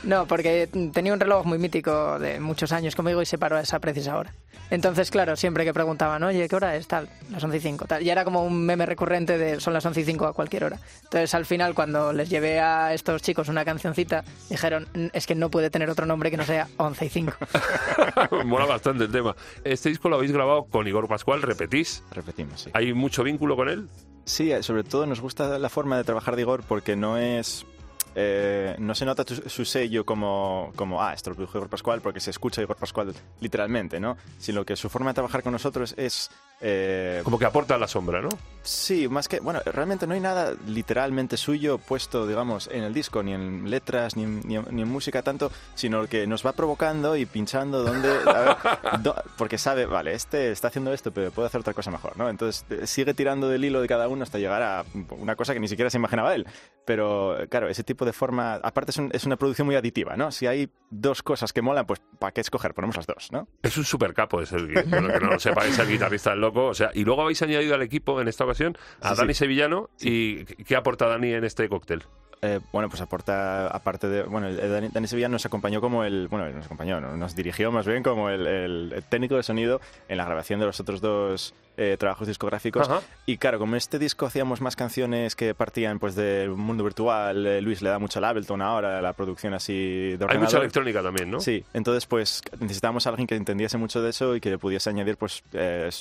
No, 0.03 0.25
porque 0.25 0.67
tenía 0.93 1.13
un 1.13 1.19
reloj 1.19 1.45
muy 1.45 1.57
mítico 1.59 2.17
de 2.19 2.39
muchos 2.39 2.71
años 2.71 2.95
conmigo 2.95 3.21
y 3.21 3.25
se 3.25 3.37
paró 3.37 3.57
a 3.57 3.61
esa 3.61 3.79
precisa 3.79 4.17
hora. 4.17 4.33
Entonces, 4.71 5.11
claro, 5.11 5.35
siempre 5.35 5.65
que 5.65 5.73
preguntaban, 5.73 6.23
oye, 6.23 6.47
¿qué 6.47 6.55
hora 6.55 6.77
es? 6.77 6.87
Tal, 6.87 7.09
las 7.29 7.43
11 7.43 7.57
y 7.57 7.59
5, 7.59 7.85
tal. 7.87 8.03
Y 8.03 8.09
era 8.09 8.23
como 8.23 8.41
un 8.43 8.65
meme 8.65 8.85
recurrente 8.85 9.37
de 9.37 9.59
son 9.59 9.73
las 9.73 9.85
11 9.85 9.99
y 9.99 10.03
5 10.05 10.25
a 10.27 10.33
cualquier 10.33 10.63
hora. 10.63 10.79
Entonces, 11.03 11.33
al 11.35 11.45
final, 11.45 11.75
cuando 11.75 12.13
les 12.13 12.29
llevé 12.29 12.61
a 12.61 12.93
estos 12.93 13.21
chicos 13.21 13.49
una 13.49 13.65
cancioncita, 13.65 14.23
dijeron, 14.49 14.87
"Mm, 14.93 15.07
es 15.11 15.27
que 15.27 15.35
no 15.35 15.49
puede 15.51 15.69
tener 15.69 15.89
otro 15.89 16.05
nombre 16.05 16.31
que 16.31 16.37
no 16.37 16.45
sea 16.45 16.69
11 16.77 17.05
y 17.05 17.09
5. 17.09 17.33
Mola 18.45 18.65
bastante 18.65 19.03
el 19.03 19.11
tema. 19.11 19.35
Este 19.65 19.89
disco 19.89 20.07
lo 20.07 20.15
habéis 20.15 20.31
grabado 20.31 20.63
con 20.63 20.87
Igor 20.87 21.07
Pascual, 21.09 21.41
repetís. 21.41 22.01
Repetimos, 22.11 22.61
sí. 22.61 22.69
¿Hay 22.73 22.93
mucho 22.93 23.23
vínculo 23.23 23.57
con 23.57 23.67
él? 23.67 23.89
Sí, 24.23 24.51
eh, 24.51 24.63
sobre 24.63 24.83
todo 24.83 25.05
nos 25.05 25.19
gusta 25.19 25.59
la 25.59 25.67
forma 25.69 25.97
de 25.97 26.03
trabajar 26.05 26.35
de 26.37 26.43
Igor 26.43 26.63
porque 26.65 26.95
no 26.95 27.17
es... 27.17 27.65
eh, 28.15 28.75
no 28.79 28.93
se 28.95 29.05
nota 29.05 29.23
su 29.25 29.65
sello 29.65 30.05
como, 30.05 30.71
como, 30.75 31.01
ah, 31.01 31.13
esto 31.13 31.29
lo 31.29 31.35
produjo 31.35 31.57
Igor 31.57 31.69
Pascual 31.69 32.01
porque 32.01 32.19
se 32.19 32.31
escucha 32.31 32.61
Igor 32.61 32.75
Pascual 32.75 33.13
literalmente, 33.39 33.99
¿no? 33.99 34.17
Sino 34.37 34.65
que 34.65 34.75
su 34.75 34.89
forma 34.89 35.11
de 35.11 35.15
trabajar 35.15 35.43
con 35.43 35.53
nosotros 35.53 35.93
es... 35.97 36.29
eh, 36.61 37.21
Como 37.23 37.39
que 37.39 37.45
aporta 37.45 37.77
la 37.77 37.87
sombra, 37.87 38.21
¿no? 38.21 38.29
Sí, 38.63 39.07
más 39.07 39.27
que, 39.27 39.39
bueno, 39.39 39.59
realmente 39.65 40.05
no 40.05 40.13
hay 40.13 40.19
nada 40.19 40.53
literalmente 40.67 41.35
suyo 41.35 41.79
puesto, 41.79 42.27
digamos, 42.27 42.69
en 42.71 42.83
el 42.83 42.93
disco, 42.93 43.23
ni 43.23 43.33
en 43.33 43.67
letras, 43.71 44.15
ni 44.15 44.23
en, 44.23 44.41
ni 44.47 44.55
en- 44.57 44.65
ni 44.69 44.83
en 44.83 44.87
música 44.87 45.23
tanto, 45.23 45.51
sino 45.73 46.05
que 46.05 46.27
nos 46.27 46.45
va 46.45 46.51
provocando 46.53 47.15
y 47.15 47.25
pinchando 47.25 47.81
donde, 47.83 48.09
a 48.29 48.41
ver, 48.41 49.01
do- 49.01 49.15
porque 49.37 49.57
sabe, 49.57 49.87
vale, 49.87 50.13
este 50.13 50.51
está 50.51 50.67
haciendo 50.67 50.93
esto, 50.93 51.11
pero 51.11 51.31
puede 51.31 51.47
hacer 51.47 51.61
otra 51.61 51.73
cosa 51.73 51.89
mejor, 51.89 52.15
¿no? 52.17 52.29
Entonces 52.29 52.63
eh, 52.69 52.85
sigue 52.85 53.15
tirando 53.15 53.49
del 53.49 53.65
hilo 53.65 53.81
de 53.81 53.87
cada 53.87 54.07
uno 54.07 54.21
hasta 54.21 54.37
llegar 54.37 54.61
a 54.61 54.85
una 55.17 55.35
cosa 55.35 55.53
que 55.55 55.59
ni 55.59 55.67
siquiera 55.67 55.89
se 55.89 55.97
imaginaba 55.97 56.35
él. 56.35 56.45
Pero, 56.85 57.37
claro, 57.49 57.67
ese 57.69 57.83
tipo 57.83 58.05
de 58.05 58.13
forma, 58.13 58.55
aparte 58.55 58.91
es, 58.91 58.97
un- 58.97 59.09
es 59.13 59.25
una 59.25 59.37
producción 59.37 59.65
muy 59.65 59.75
aditiva, 59.75 60.15
¿no? 60.17 60.31
Si 60.31 60.45
hay 60.45 60.69
dos 60.91 61.23
cosas 61.23 61.51
que 61.53 61.63
molan, 61.63 61.87
pues 61.87 61.99
¿para 62.19 62.31
qué 62.31 62.41
escoger? 62.41 62.75
Ponemos 62.75 62.95
las 62.95 63.07
dos, 63.07 63.31
¿no? 63.31 63.47
Es 63.63 63.75
un 63.77 63.85
super 63.85 64.13
capo, 64.13 64.39
es 64.41 64.51
el 64.51 64.71
que 64.71 64.83
no 64.85 65.01
lo 65.01 65.39
sepa, 65.39 65.65
es 65.65 65.79
el 65.79 65.87
guitarrista 65.87 66.29
del 66.31 66.41
loco. 66.51 66.67
O 66.67 66.73
sea, 66.73 66.91
y 66.93 67.03
luego 67.05 67.21
habéis 67.23 67.41
añadido 67.41 67.75
al 67.75 67.81
equipo 67.81 68.19
en 68.21 68.27
esta 68.27 68.43
ocasión 68.43 68.77
a 69.01 69.11
Sí, 69.15 69.21
Dani 69.21 69.33
sí. 69.33 69.39
Sevillano. 69.39 69.89
¿Y 69.99 70.45
qué 70.45 70.75
aporta 70.75 71.07
Dani 71.07 71.33
en 71.33 71.43
este 71.43 71.67
cóctel? 71.69 72.03
Eh, 72.43 72.59
bueno, 72.71 72.89
pues 72.89 72.99
aporta, 73.01 73.67
aparte 73.67 74.07
de. 74.07 74.23
Bueno, 74.23 74.51
Dani, 74.51 74.87
Dani 74.87 75.07
Sevilla 75.07 75.29
nos 75.29 75.45
acompañó 75.45 75.79
como 75.79 76.03
el. 76.03 76.27
Bueno, 76.27 76.49
nos 76.49 76.65
acompañó, 76.65 76.99
no, 76.99 77.15
nos 77.15 77.35
dirigió 77.35 77.71
más 77.71 77.85
bien 77.85 78.01
como 78.01 78.31
el, 78.31 79.03
técnico 79.09 79.35
de 79.35 79.43
sonido 79.43 79.79
en 80.07 80.17
la 80.17 80.25
grabación 80.25 80.59
de 80.59 80.65
los 80.65 80.79
otros 80.79 81.01
dos 81.01 81.53
eh, 81.77 81.97
trabajos 81.99 82.27
discográficos. 82.27 82.89
Ajá. 82.89 83.01
Y 83.27 83.37
claro, 83.37 83.59
como 83.59 83.73
en 83.73 83.77
este 83.77 83.99
disco 83.99 84.25
hacíamos 84.25 84.59
más 84.59 84.75
canciones 84.75 85.35
que 85.35 85.53
partían 85.53 85.99
pues 85.99 86.15
del 86.15 86.49
mundo 86.49 86.83
virtual, 86.83 87.45
eh, 87.45 87.61
Luis 87.61 87.83
le 87.83 87.91
da 87.91 87.99
mucho 87.99 88.17
al 88.17 88.25
Ableton 88.25 88.59
ahora, 88.63 89.03
la 89.03 89.13
producción 89.13 89.53
así 89.53 89.73
de 89.73 90.13
Hay 90.13 90.23
ordenador. 90.23 90.39
mucha 90.39 90.57
electrónica 90.57 91.03
también, 91.03 91.29
¿no? 91.29 91.39
Sí, 91.41 91.63
entonces 91.75 92.07
pues 92.07 92.41
necesitábamos 92.59 93.05
a 93.05 93.11
alguien 93.11 93.27
que 93.27 93.35
entendiese 93.35 93.77
mucho 93.77 94.01
de 94.01 94.09
eso 94.09 94.35
y 94.35 94.41
que 94.41 94.49
le 94.49 94.57
pudiese 94.57 94.89
añadir 94.89 95.15
pues 95.15 95.43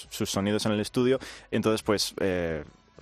sus 0.08 0.30
sonidos 0.30 0.64
en 0.64 0.72
el 0.72 0.80
estudio. 0.80 1.18
Entonces 1.50 1.82
pues 1.82 2.14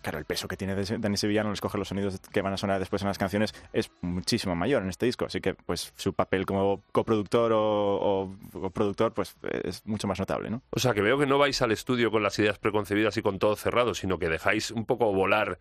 claro, 0.02 0.18
el 0.18 0.24
peso 0.24 0.48
que 0.48 0.56
tiene 0.56 0.74
Dani 0.74 1.16
Sevillano 1.16 1.48
al 1.48 1.54
escoger 1.54 1.78
los 1.78 1.88
sonidos 1.88 2.20
que 2.32 2.42
van 2.42 2.52
a 2.52 2.56
sonar 2.56 2.78
después 2.78 3.02
en 3.02 3.08
las 3.08 3.18
canciones 3.18 3.54
es 3.72 3.90
muchísimo 4.00 4.54
mayor 4.54 4.82
en 4.82 4.88
este 4.88 5.06
disco. 5.06 5.24
Así 5.26 5.40
que 5.40 5.54
pues 5.54 5.92
su 5.96 6.12
papel 6.12 6.46
como 6.46 6.82
coproductor 6.92 7.52
o, 7.52 7.60
o- 7.62 8.36
o 8.54 8.70
productor 8.70 9.12
pues 9.14 9.36
es 9.64 9.84
mucho 9.86 10.06
más 10.06 10.18
notable, 10.18 10.50
¿no? 10.50 10.62
O 10.70 10.78
sea, 10.78 10.94
que 10.94 11.02
veo 11.02 11.18
que 11.18 11.26
no 11.26 11.38
vais 11.38 11.60
al 11.62 11.72
estudio 11.72 12.10
con 12.10 12.22
las 12.22 12.38
ideas 12.38 12.58
preconcebidas 12.58 13.16
y 13.16 13.22
con 13.22 13.38
todo 13.38 13.56
cerrado, 13.56 13.94
sino 13.94 14.18
que 14.18 14.28
dejáis 14.28 14.70
un 14.70 14.84
poco 14.86 15.12
volar 15.12 15.58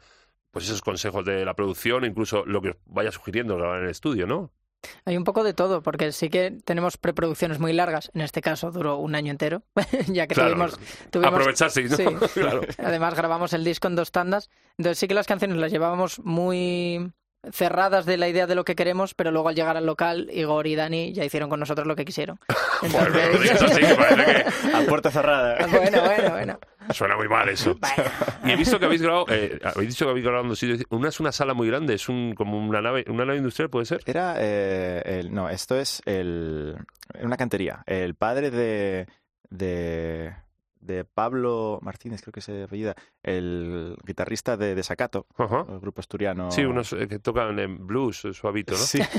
pues 0.52 0.66
esos 0.66 0.82
consejos 0.82 1.26
de 1.26 1.46
la 1.46 1.54
producción, 1.56 2.06
incluso 2.06 2.46
lo 2.46 2.62
que 2.62 2.70
os 2.70 2.78
vaya 2.86 3.12
sugiriendo 3.12 3.58
grabar 3.58 3.80
en 3.80 3.86
el 3.86 3.92
estudio, 3.92 4.26
¿no? 4.26 4.52
Hay 5.06 5.18
un 5.18 5.24
poco 5.24 5.44
de 5.44 5.54
todo, 5.54 5.82
porque 5.82 6.12
sí 6.12 6.30
que 6.30 6.52
tenemos 6.66 6.98
preproducciones 6.98 7.60
muy 7.60 7.74
largas. 7.74 8.12
En 8.14 8.22
este 8.22 8.42
caso 8.42 8.72
duró 8.72 8.98
un 8.98 9.16
año 9.16 9.32
entero, 9.32 9.64
ya 10.08 10.28
que 10.28 10.36
Claro, 10.36 10.52
tuvimos, 10.52 10.80
tuvimos- 11.12 11.34
aprovecharse, 11.34 11.84
¿no? 11.84 11.96
Sí. 11.98 12.06
claro. 12.34 12.62
Además 12.78 13.16
grabamos 13.16 13.54
el 13.54 13.64
disco 13.64 13.88
en 13.88 13.96
dos 13.96 14.12
tandas. 14.12 14.50
Entonces 14.78 15.00
sí 15.00 15.08
que 15.08 15.14
las 15.14 15.28
canciones 15.28 15.58
las 15.58 15.72
llevábamos 15.72 16.20
muy 16.20 17.12
cerradas 17.52 18.06
de 18.06 18.18
la 18.18 18.28
idea 18.28 18.48
de 18.48 18.56
lo 18.56 18.64
que 18.64 18.76
queremos, 18.76 19.14
pero 19.14 19.32
luego 19.32 19.50
al 19.50 19.56
llegar 19.56 19.78
al 19.78 19.86
local, 19.86 20.30
Igor 20.32 20.68
y 20.68 20.76
Dani 20.76 21.14
ya 21.14 21.26
hicieron 21.26 21.50
con 21.50 21.60
nosotros 21.60 21.88
lo 21.88 21.96
que 21.96 22.06
quisieron. 22.06 22.40
Que 23.78 24.74
A 24.74 24.82
puerta 24.88 25.12
cerrada. 25.12 25.66
bueno, 25.72 26.02
bueno, 26.02 26.30
bueno. 26.32 26.60
suena 26.92 27.16
muy 27.16 27.28
mal 27.28 27.50
eso. 27.50 27.78
Y 28.46 28.52
he 28.52 28.56
visto 28.56 28.80
que 28.80 28.86
habéis 28.86 29.02
grabado, 29.02 29.26
eh, 29.30 29.60
habéis 29.64 29.90
dicho 29.90 30.06
que 30.06 30.12
habéis 30.12 30.24
grabado 30.24 30.44
en 30.44 30.50
dos 30.50 30.60
sitios. 30.60 30.84
Una 30.90 31.10
es 31.10 31.20
una 31.20 31.32
sala 31.32 31.54
muy 31.54 31.68
grande, 31.68 31.94
es 31.96 32.10
un 32.10 32.34
como 32.36 32.58
una 32.58 32.82
nave, 32.82 33.06
una 33.08 33.26
nave 33.26 33.38
industrial, 33.38 33.70
¿puede 33.70 33.86
ser? 33.86 34.02
Era, 34.06 34.36
eh, 34.40 35.02
el, 35.06 35.34
no, 35.34 35.50
esto 35.50 35.78
es 35.78 36.02
el, 36.06 36.76
una 37.22 37.38
cantería. 37.38 37.84
El 37.86 38.16
padre 38.16 38.52
de, 38.52 39.08
de, 39.50 40.34
de 40.88 41.04
Pablo 41.06 41.78
Martínez, 41.84 42.22
creo 42.22 42.32
que 42.32 42.42
se 42.42 42.64
apellida, 42.64 42.96
el 43.22 43.96
guitarrista 44.04 44.58
de 44.58 44.74
Desacato, 44.74 45.28
el 45.70 45.80
grupo 45.80 46.02
asturiano. 46.02 46.50
Sí, 46.52 46.66
unos 46.66 46.94
eh, 46.94 47.08
que 47.08 47.20
tocan 47.20 47.60
en 47.60 47.86
blues, 47.86 48.26
eh, 48.26 48.34
suavito, 48.34 48.72
¿no? 48.74 48.80
Sí. 48.80 49.00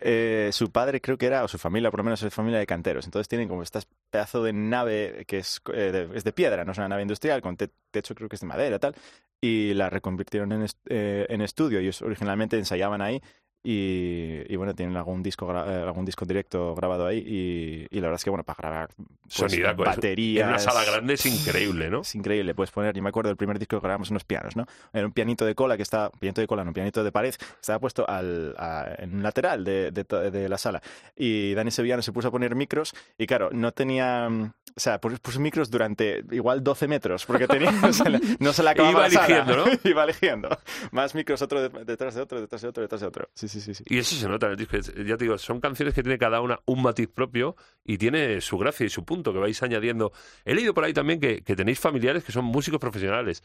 Eh, 0.00 0.50
su 0.52 0.70
padre 0.70 1.00
creo 1.00 1.18
que 1.18 1.26
era, 1.26 1.44
o 1.44 1.48
su 1.48 1.58
familia, 1.58 1.90
por 1.90 1.98
lo 2.00 2.04
menos 2.04 2.22
es 2.22 2.32
familia 2.32 2.58
de 2.58 2.66
canteros. 2.66 3.04
Entonces 3.04 3.28
tienen 3.28 3.48
como 3.48 3.62
este 3.62 3.80
pedazo 4.10 4.42
de 4.42 4.52
nave 4.52 5.24
que 5.26 5.38
es, 5.38 5.60
eh, 5.72 5.90
de, 5.92 6.16
es 6.16 6.24
de 6.24 6.32
piedra, 6.32 6.64
no 6.64 6.72
es 6.72 6.78
una 6.78 6.88
nave 6.88 7.02
industrial, 7.02 7.42
con 7.42 7.56
te- 7.56 7.70
techo 7.90 8.14
creo 8.14 8.28
que 8.28 8.36
es 8.36 8.40
de 8.40 8.46
madera 8.46 8.78
tal. 8.78 8.94
Y 9.40 9.74
la 9.74 9.90
reconvirtieron 9.90 10.52
en, 10.52 10.62
est- 10.62 10.78
eh, 10.88 11.26
en 11.28 11.40
estudio. 11.42 11.78
Ellos 11.78 12.02
originalmente 12.02 12.58
ensayaban 12.58 13.00
ahí. 13.02 13.20
Y, 13.70 14.44
y 14.48 14.56
bueno, 14.56 14.74
tienen 14.74 14.96
algún 14.96 15.22
disco, 15.22 15.52
eh, 15.52 15.82
algún 15.84 16.06
disco 16.06 16.24
directo 16.24 16.74
grabado 16.74 17.06
ahí. 17.06 17.18
Y, 17.18 17.86
y 17.90 18.00
la 18.00 18.06
verdad 18.06 18.14
es 18.16 18.24
que, 18.24 18.30
bueno, 18.30 18.42
para 18.42 18.56
grabar 18.56 18.88
pues, 18.96 19.06
Sonidaco, 19.52 19.82
es- 19.82 19.88
baterías. 19.90 20.44
En 20.44 20.48
una 20.48 20.58
sala 20.58 20.84
grande 20.86 21.12
es 21.14 21.26
increíble, 21.26 21.90
¿no? 21.90 22.00
Es 22.00 22.14
increíble, 22.14 22.54
puedes 22.54 22.70
poner, 22.70 22.94
yo 22.96 23.02
me 23.02 23.10
acuerdo 23.10 23.28
del 23.28 23.36
primer 23.36 23.58
disco 23.58 23.76
que 23.78 23.82
grabamos 23.86 24.10
unos 24.10 24.24
pianos, 24.24 24.56
¿no? 24.56 24.64
Era 24.90 25.04
un 25.06 25.12
pianito 25.12 25.44
de 25.44 25.54
cola 25.54 25.76
que 25.76 25.82
estaba, 25.82 26.08
pianito 26.10 26.40
de 26.40 26.46
cola, 26.46 26.64
no, 26.64 26.72
pianito 26.72 27.04
de 27.04 27.12
pared, 27.12 27.34
estaba 27.60 27.78
puesto 27.78 28.08
al, 28.08 28.54
a- 28.56 28.86
en 28.98 29.16
un 29.16 29.22
lateral 29.22 29.64
de, 29.64 29.90
de 29.90 30.04
de 30.30 30.48
la 30.48 30.56
sala. 30.56 30.80
Y 31.14 31.52
Dani 31.52 31.70
Sevillano 31.70 32.00
se 32.00 32.10
puso 32.12 32.28
a 32.28 32.30
poner 32.30 32.54
micros 32.54 32.94
y 33.18 33.26
claro, 33.26 33.50
no 33.52 33.72
tenía, 33.72 34.30
mm, 34.30 34.42
o 34.76 34.80
sea, 34.80 34.98
pus- 34.98 35.20
puso 35.20 35.40
micros 35.40 35.70
durante 35.70 36.24
igual 36.30 36.64
12 36.64 36.88
metros, 36.88 37.26
porque 37.26 37.46
tenía, 37.46 37.68
o 37.84 37.92
sea, 37.92 38.06
no 38.38 38.52
se 38.54 38.62
le 38.62 38.70
acababa 38.70 38.92
Iba 38.92 39.02
la 39.02 39.10
sala. 39.10 39.26
eligiendo, 39.26 39.56
¿no? 39.66 39.72
Iba 39.90 40.04
eligiendo. 40.04 40.48
Más 40.92 41.14
micros, 41.14 41.42
otro 41.42 41.68
de- 41.68 41.84
detrás 41.84 42.14
de 42.14 42.22
otro, 42.22 42.40
detrás 42.40 42.62
de 42.62 42.68
otro, 42.68 42.80
detrás 42.82 43.00
de 43.02 43.06
otro. 43.06 43.28
Sí, 43.34 43.46
sí, 43.48 43.57
sí. 43.60 43.74
sí. 43.74 43.84
Y 43.86 43.98
eso 43.98 44.16
se 44.16 44.28
nota 44.28 44.46
en 44.46 44.52
el 44.52 44.58
disco. 44.58 44.76
Ya 44.78 45.16
te 45.16 45.24
digo, 45.24 45.38
son 45.38 45.60
canciones 45.60 45.94
que 45.94 46.02
tiene 46.02 46.18
cada 46.18 46.40
una 46.40 46.60
un 46.66 46.82
matiz 46.82 47.08
propio 47.08 47.56
y 47.84 47.98
tiene 47.98 48.40
su 48.40 48.58
gracia 48.58 48.86
y 48.86 48.88
su 48.88 49.04
punto 49.04 49.32
que 49.32 49.38
vais 49.38 49.62
añadiendo. 49.62 50.12
He 50.44 50.54
leído 50.54 50.74
por 50.74 50.84
ahí 50.84 50.92
también 50.92 51.20
que, 51.20 51.42
que 51.42 51.56
tenéis 51.56 51.80
familiares 51.80 52.24
que 52.24 52.32
son 52.32 52.44
músicos 52.44 52.80
profesionales. 52.80 53.42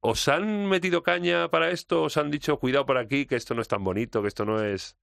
¿Os 0.00 0.28
han 0.28 0.66
metido 0.66 1.02
caña 1.02 1.48
para 1.50 1.70
esto? 1.70 2.04
¿Os 2.04 2.16
han 2.16 2.30
dicho 2.30 2.58
cuidado 2.58 2.86
por 2.86 2.96
aquí, 2.96 3.26
que 3.26 3.36
esto 3.36 3.54
no 3.54 3.60
es 3.60 3.68
tan 3.68 3.84
bonito, 3.84 4.22
que 4.22 4.28
esto 4.28 4.44
no 4.44 4.62
es... 4.62 4.96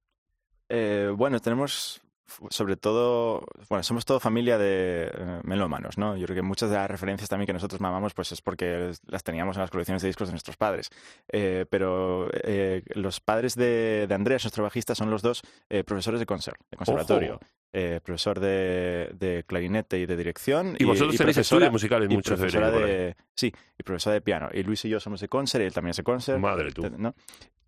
Eh, 0.69 1.11
bueno, 1.15 1.39
tenemos 1.39 2.01
sobre 2.49 2.75
todo, 2.75 3.45
bueno, 3.69 3.83
somos 3.83 4.05
todo 4.05 4.19
familia 4.19 4.57
de 4.57 5.11
eh, 5.13 5.39
melómanos, 5.43 5.97
¿no? 5.97 6.17
Yo 6.17 6.25
creo 6.25 6.35
que 6.35 6.41
muchas 6.41 6.69
de 6.69 6.75
las 6.75 6.89
referencias 6.89 7.29
también 7.29 7.47
que 7.47 7.53
nosotros 7.53 7.79
mamamos, 7.81 8.13
pues 8.13 8.31
es 8.31 8.41
porque 8.41 8.91
las 9.07 9.23
teníamos 9.23 9.55
en 9.57 9.61
las 9.61 9.71
colecciones 9.71 10.01
de 10.01 10.09
discos 10.09 10.27
de 10.27 10.33
nuestros 10.33 10.57
padres. 10.57 10.89
Eh, 11.31 11.65
pero 11.69 12.29
eh, 12.33 12.83
los 12.95 13.19
padres 13.19 13.55
de, 13.55 14.05
de 14.07 14.13
Andreas, 14.15 14.43
nuestro 14.43 14.63
bajista, 14.63 14.95
son 14.95 15.09
los 15.09 15.21
dos 15.21 15.41
profesores 15.85 16.19
de 16.19 16.25
concert, 16.25 16.57
de 16.69 16.77
conservatorio. 16.77 17.39
Profesor 18.03 18.39
de, 18.39 19.11
de 19.19 19.43
clarinete 19.45 19.99
y 19.99 20.07
de 20.07 20.17
dirección. 20.17 20.75
Y 20.79 20.83
vosotros 20.85 21.15
tenéis 21.15 21.35
profesora- 21.35 21.41
estudios 21.41 21.71
musicales 21.71 22.09
y 22.09 22.15
muchos 22.15 22.39
de, 22.39 23.15
sí, 23.35 23.53
y 23.77 23.83
profesora 23.83 24.15
de 24.15 24.21
piano. 24.21 24.49
Y 24.51 24.63
Luis 24.63 24.83
y 24.85 24.89
yo 24.89 24.99
somos 24.99 25.21
de 25.21 25.27
concert, 25.27 25.61
y 25.63 25.67
él 25.67 25.73
también 25.73 25.91
es 25.91 25.97
de 25.97 26.03
concert. 26.03 26.39
Madre 26.39 26.71
tú. 26.71 26.89
¿no? 26.97 27.13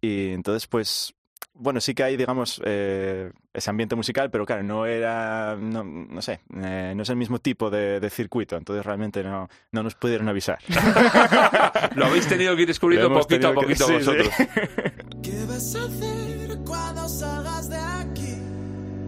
Y 0.02 0.32
entonces, 0.32 0.66
pues, 0.66 1.14
bueno, 1.54 1.82
sí 1.82 1.94
que 1.94 2.04
hay, 2.04 2.16
digamos, 2.18 2.62
eh, 2.66 3.32
ese 3.54 3.70
ambiente 3.70 3.96
musical, 3.96 4.30
pero 4.32 4.46
claro, 4.46 4.64
no 4.64 4.86
era, 4.86 5.58
no, 5.60 5.84
no 5.84 6.22
sé, 6.22 6.40
eh, 6.56 6.94
no 6.96 7.04
es 7.04 7.10
el 7.10 7.16
mismo 7.18 7.40
tipo 7.40 7.70
de, 7.70 8.00
de 8.00 8.10
circuito, 8.10 8.56
entonces 8.56 8.86
realmente 8.86 9.24
no, 9.24 9.50
no 9.72 9.84
nos 9.84 9.96
pudieron 9.96 10.30
avisar. 10.30 10.60
Lo 11.96 12.06
habéis 12.06 12.28
tenido 12.28 12.56
que 12.56 12.62
ir 12.62 12.68
descubriendo 12.68 13.12
poquito 13.12 13.50
a 13.50 13.54
tenido 13.54 13.62
que- 13.62 13.76
poquito 13.76 13.86
sí, 13.88 13.94
sí. 13.94 13.98
vosotros. 14.00 14.30
¿Qué 15.24 15.46
vas 15.48 15.76
a 15.76 15.84
hacer 15.86 16.58
cuando 16.66 17.10
salgas 17.10 17.70
de 17.70 17.78
aquí? 17.78 18.36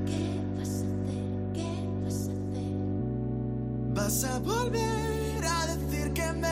¿Qué 0.05 0.57
vas 0.57 0.69
a 0.69 0.73
hacer? 0.73 1.53
¿Qué 1.53 1.69
vas 2.03 2.27
a 2.27 2.31
hacer? 2.33 3.93
Vas 3.93 4.23
a 4.25 4.39
volver 4.39 5.45
a 5.45 5.67
decir 5.67 6.13
que 6.13 6.33
me 6.33 6.47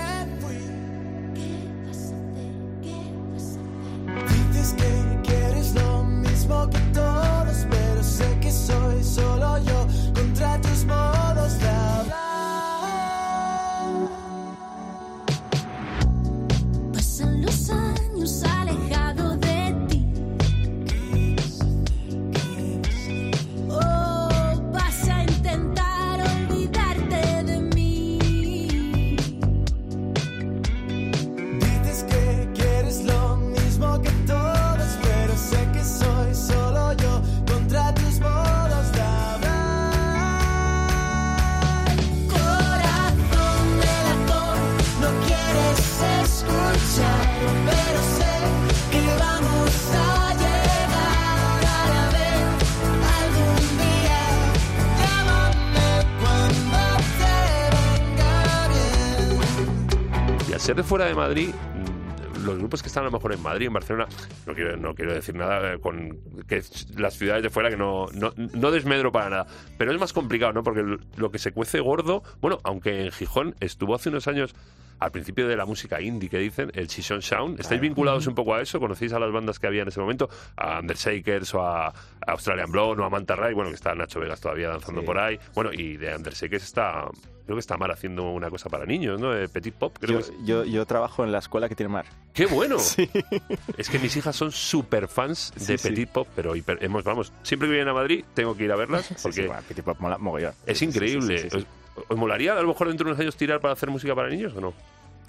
fuera 60.90 61.06
de 61.06 61.14
Madrid, 61.14 61.50
mm, 61.50 62.46
los 62.48 62.58
grupos 62.58 62.82
que 62.82 62.88
están 62.88 63.04
a 63.04 63.06
lo 63.06 63.12
mejor 63.12 63.32
en 63.32 63.44
Madrid, 63.44 63.68
en 63.68 63.74
Barcelona, 63.74 64.08
no 64.48 64.56
quiero, 64.56 64.76
no 64.76 64.96
quiero 64.96 65.14
decir 65.14 65.36
nada 65.36 65.74
eh, 65.74 65.80
con 65.80 66.18
que 66.48 66.64
las 66.98 67.14
ciudades 67.14 67.44
de 67.44 67.52
fuera 67.52 67.70
que 67.70 67.78
no, 67.78 68.08
no, 68.12 68.34
no 68.36 68.72
desmedro 68.72 69.12
para 69.12 69.30
nada, 69.30 69.48
pero 69.78 69.92
es 69.92 70.00
más 70.00 70.14
complicado, 70.14 70.52
¿no? 70.52 70.64
Porque 70.64 70.82
lo 71.16 71.30
que 71.30 71.38
se 71.38 71.52
cuece 71.52 71.80
gordo, 71.80 72.24
bueno, 72.42 72.58
aunque 72.64 73.06
en 73.06 73.12
Gijón 73.12 73.54
estuvo 73.60 73.94
hace 73.94 74.10
unos 74.10 74.28
años 74.28 74.56
al 75.00 75.12
principio 75.12 75.48
de 75.48 75.56
la 75.56 75.66
música 75.66 76.02
indie 76.02 76.30
que 76.30 76.38
dicen, 76.40 76.72
el 76.76 76.90
Season 76.90 77.22
Sound, 77.22 77.60
¿estáis 77.60 77.80
vinculados 77.82 78.28
un 78.28 78.36
poco 78.36 78.54
a 78.56 78.62
eso? 78.62 78.80
¿Conocéis 78.80 79.14
a 79.14 79.20
las 79.20 79.32
bandas 79.32 79.58
que 79.60 79.68
había 79.68 79.82
en 79.84 79.88
ese 79.88 80.00
momento? 80.00 80.30
A 80.58 80.80
Undershakers 80.80 81.54
o 81.56 81.62
a, 81.66 81.94
Australian 82.28 82.72
Blonde 82.72 83.02
o 83.02 83.06
a 83.06 83.10
Manta 83.10 83.36
Ray, 83.36 83.54
bueno, 83.54 83.70
que 83.70 83.76
está 83.76 83.96
Nacho 83.96 84.20
Vegas 84.20 84.40
todavía 84.42 84.70
danzando 84.70 85.02
Sí. 85.02 85.06
por 85.08 85.18
ahí, 85.20 85.40
bueno, 85.56 85.72
y 85.74 85.98
de 85.98 86.16
Undershakers 86.16 86.64
está, 86.64 87.06
creo 87.46 87.56
que 87.56 87.60
está 87.62 87.78
Mar 87.78 87.92
haciendo 87.92 88.30
una 88.32 88.50
cosa 88.50 88.70
para 88.70 88.86
niños, 88.86 89.20
¿no? 89.20 89.32
De 89.32 89.48
Petit 89.50 89.74
Pop, 89.74 89.96
creo 90.00 90.20
Yo, 90.20 90.26
que 90.28 90.32
es. 90.34 90.46
yo, 90.46 90.64
yo 90.66 90.86
trabajo 90.86 91.24
en 91.24 91.32
la 91.32 91.40
escuela 91.40 91.68
que 91.70 91.76
tiene 91.76 91.92
mar. 91.92 92.06
¡Qué 92.34 92.46
bueno! 92.46 92.78
Es 93.78 93.90
que 93.90 94.00
mis 94.00 94.16
hijas 94.18 94.36
son 94.36 94.52
súper 94.52 95.08
fans 95.08 95.52
de 95.56 95.62
Sí, 95.62 95.78
sí. 95.78 95.90
Petit 95.90 96.10
Pop, 96.10 96.28
pero 96.36 96.56
hiper- 96.56 96.78
hemos, 96.82 97.04
vamos, 97.04 97.32
siempre 97.44 97.68
que 97.68 97.74
vienen 97.74 97.90
a 97.90 97.94
Madrid 97.94 98.24
tengo 98.34 98.56
que 98.56 98.66
ir 98.66 98.72
a 98.72 98.76
verlas 98.76 99.06
Sí, 99.08 99.16
porque 99.24 99.42
sí, 99.42 99.48
bueno, 99.48 99.62
Petit 99.68 99.84
Pop 99.84 99.98
mola 100.00 100.18
mogollón. 100.18 100.54
es 100.66 100.78
Sí, 100.78 100.86
sí, 100.86 100.92
sí, 100.92 101.00
sí, 101.00 101.16
increíble. 101.16 101.66
Sí, 102.00 102.06
sí. 102.08 102.08
¿Os, 102.08 102.12
os 102.12 102.18
molaría 102.18 102.54
a 102.54 102.62
lo 102.62 102.68
mejor 102.70 102.88
dentro 102.88 103.06
de 103.06 103.12
unos 103.12 103.22
años 103.22 103.36
tirar 103.36 103.60
para 103.60 103.74
hacer 103.74 103.90
música 103.90 104.16
para 104.16 104.30
niños 104.30 104.54
o 104.56 104.62
no? 104.62 104.74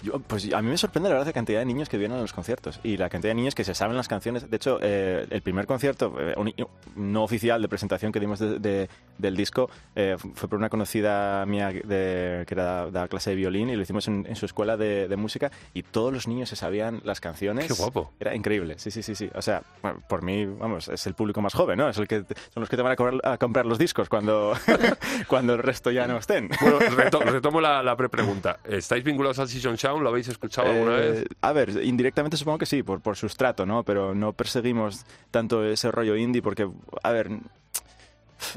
Yo, 0.01 0.19
pues 0.19 0.51
a 0.53 0.61
mí 0.61 0.69
me 0.69 0.77
sorprende 0.77 1.09
la 1.09 1.15
verdad 1.15 1.27
la 1.27 1.33
cantidad 1.33 1.59
de 1.59 1.65
niños 1.65 1.87
que 1.89 1.97
vienen 1.97 2.17
a 2.17 2.21
los 2.21 2.33
conciertos 2.33 2.79
y 2.83 2.97
la 2.97 3.09
cantidad 3.09 3.31
de 3.31 3.35
niños 3.35 3.55
que 3.55 3.63
se 3.63 3.73
saben 3.75 3.95
las 3.95 4.07
canciones. 4.07 4.49
De 4.49 4.55
hecho, 4.57 4.79
eh, 4.81 5.25
el 5.29 5.41
primer 5.41 5.65
concierto 5.67 6.15
eh, 6.19 6.33
un- 6.37 6.53
no 6.95 7.23
oficial 7.23 7.61
de 7.61 7.67
presentación 7.67 8.11
que 8.11 8.19
dimos 8.19 8.39
de- 8.39 8.59
de- 8.59 8.89
del 9.17 9.35
disco 9.37 9.69
eh, 9.95 10.15
fue 10.35 10.49
por 10.49 10.57
una 10.57 10.69
conocida 10.69 11.45
mía 11.45 11.69
de, 11.69 12.43
que 12.47 12.53
era 12.53 12.89
da 12.89 13.07
clase 13.07 13.29
de 13.31 13.35
violín 13.35 13.69
y 13.69 13.75
lo 13.75 13.81
hicimos 13.83 14.07
en, 14.07 14.25
en 14.27 14.35
su 14.35 14.45
escuela 14.45 14.77
de, 14.77 15.15
música 15.15 15.51
y 15.73 15.83
todos 15.83 16.11
los 16.11 16.27
niños 16.27 16.49
se 16.49 16.55
sabían 16.55 17.01
las 17.03 17.19
canciones. 17.21 17.67
Qué 17.67 17.73
guapo. 17.73 18.11
Era 18.19 18.33
increíble, 18.33 18.75
sí, 18.79 18.89
sí, 18.91 19.03
sí, 19.03 19.13
sí. 19.13 19.29
O 19.35 19.41
sea, 19.41 19.61
bueno, 19.83 19.99
por 20.09 20.23
mí, 20.23 20.45
vamos, 20.45 20.87
es 20.87 21.05
el 21.05 21.13
público 21.13 21.41
más 21.41 21.53
joven, 21.53 21.77
¿no? 21.77 21.89
Es 21.89 21.97
el 21.97 22.07
que 22.07 22.19
son 22.53 22.61
los 22.61 22.69
que 22.69 22.75
te 22.75 22.81
van 22.81 22.93
a, 22.93 22.95
cobrar- 22.95 23.19
a 23.23 23.37
comprar 23.37 23.65
los 23.67 23.77
discos 23.77 24.09
cuando, 24.09 24.53
cuando 25.27 25.53
el 25.53 25.59
resto 25.61 25.91
ya 25.91 26.07
no 26.07 26.17
estén. 26.17 26.49
Bueno, 26.61 26.79
reto- 26.79 27.19
retomo 27.21 27.61
la, 27.61 27.83
la 27.83 27.95
prepregunta. 27.95 28.57
¿Estáis 28.63 29.03
vinculados 29.03 29.37
al 29.39 29.47
Season 29.47 29.77
Sound? 29.77 29.90
Lo 29.99 30.09
habéis 30.09 30.27
escuchado 30.27 30.69
alguna 30.69 30.97
Eh, 30.99 31.11
vez? 31.11 31.25
A 31.41 31.51
ver, 31.53 31.69
indirectamente 31.83 32.37
supongo 32.37 32.57
que 32.59 32.65
sí, 32.65 32.83
por, 32.83 33.01
por 33.01 33.15
sustrato, 33.17 33.65
¿no? 33.65 33.83
Pero 33.83 34.13
no 34.15 34.33
perseguimos 34.33 35.05
tanto 35.31 35.63
ese 35.65 35.91
rollo 35.91 36.15
indie 36.15 36.41
porque, 36.41 36.67
a 37.03 37.11
ver, 37.11 37.29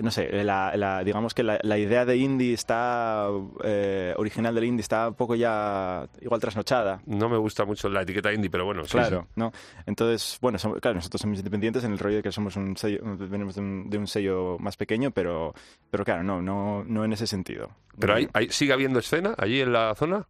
no 0.00 0.10
sé, 0.10 0.42
la, 0.44 0.74
la- 0.76 1.04
digamos 1.04 1.34
que 1.34 1.42
la, 1.42 1.58
la 1.62 1.76
idea 1.76 2.06
de 2.06 2.16
indie 2.16 2.54
está, 2.54 3.28
eh, 3.62 4.14
original 4.16 4.54
del 4.54 4.64
indie 4.64 4.80
está 4.80 5.08
un 5.08 5.14
poco 5.14 5.34
ya 5.34 6.08
igual 6.22 6.40
trasnochada. 6.40 7.02
No 7.04 7.28
me 7.28 7.36
gusta 7.36 7.66
mucho 7.66 7.90
la 7.90 8.00
etiqueta 8.00 8.32
indie, 8.32 8.48
pero 8.50 8.64
bueno, 8.64 8.84
sí, 8.84 8.92
Claro, 8.92 9.28
¿no? 9.36 9.52
Entonces, 9.84 10.38
bueno, 10.40 10.58
somos- 10.58 10.80
claro, 10.80 10.94
nosotros 10.96 11.20
somos 11.20 11.36
independientes 11.38 11.84
en 11.84 11.92
el 11.92 11.98
rollo 11.98 12.16
de 12.16 12.22
que 12.22 12.32
somos 12.32 12.56
un 12.56 12.76
sello, 12.78 13.00
venimos 13.28 13.56
de 13.56 13.60
un, 13.60 13.90
de 13.90 13.98
un 13.98 14.06
sello 14.06 14.56
más 14.58 14.76
pequeño, 14.78 15.10
pero, 15.10 15.52
pero 15.90 16.02
claro, 16.02 16.22
no, 16.22 16.40
no, 16.40 16.82
no 16.84 17.04
en 17.04 17.12
ese 17.12 17.26
sentido. 17.26 17.66
sí. 17.66 17.96
Pero 18.00 18.14
hay, 18.14 18.28
hay- 18.32 18.48
¿sigue 18.48 18.72
habiendo 18.72 18.98
escena 19.00 19.34
allí 19.36 19.60
en 19.60 19.72
la 19.74 19.94
zona? 19.94 20.26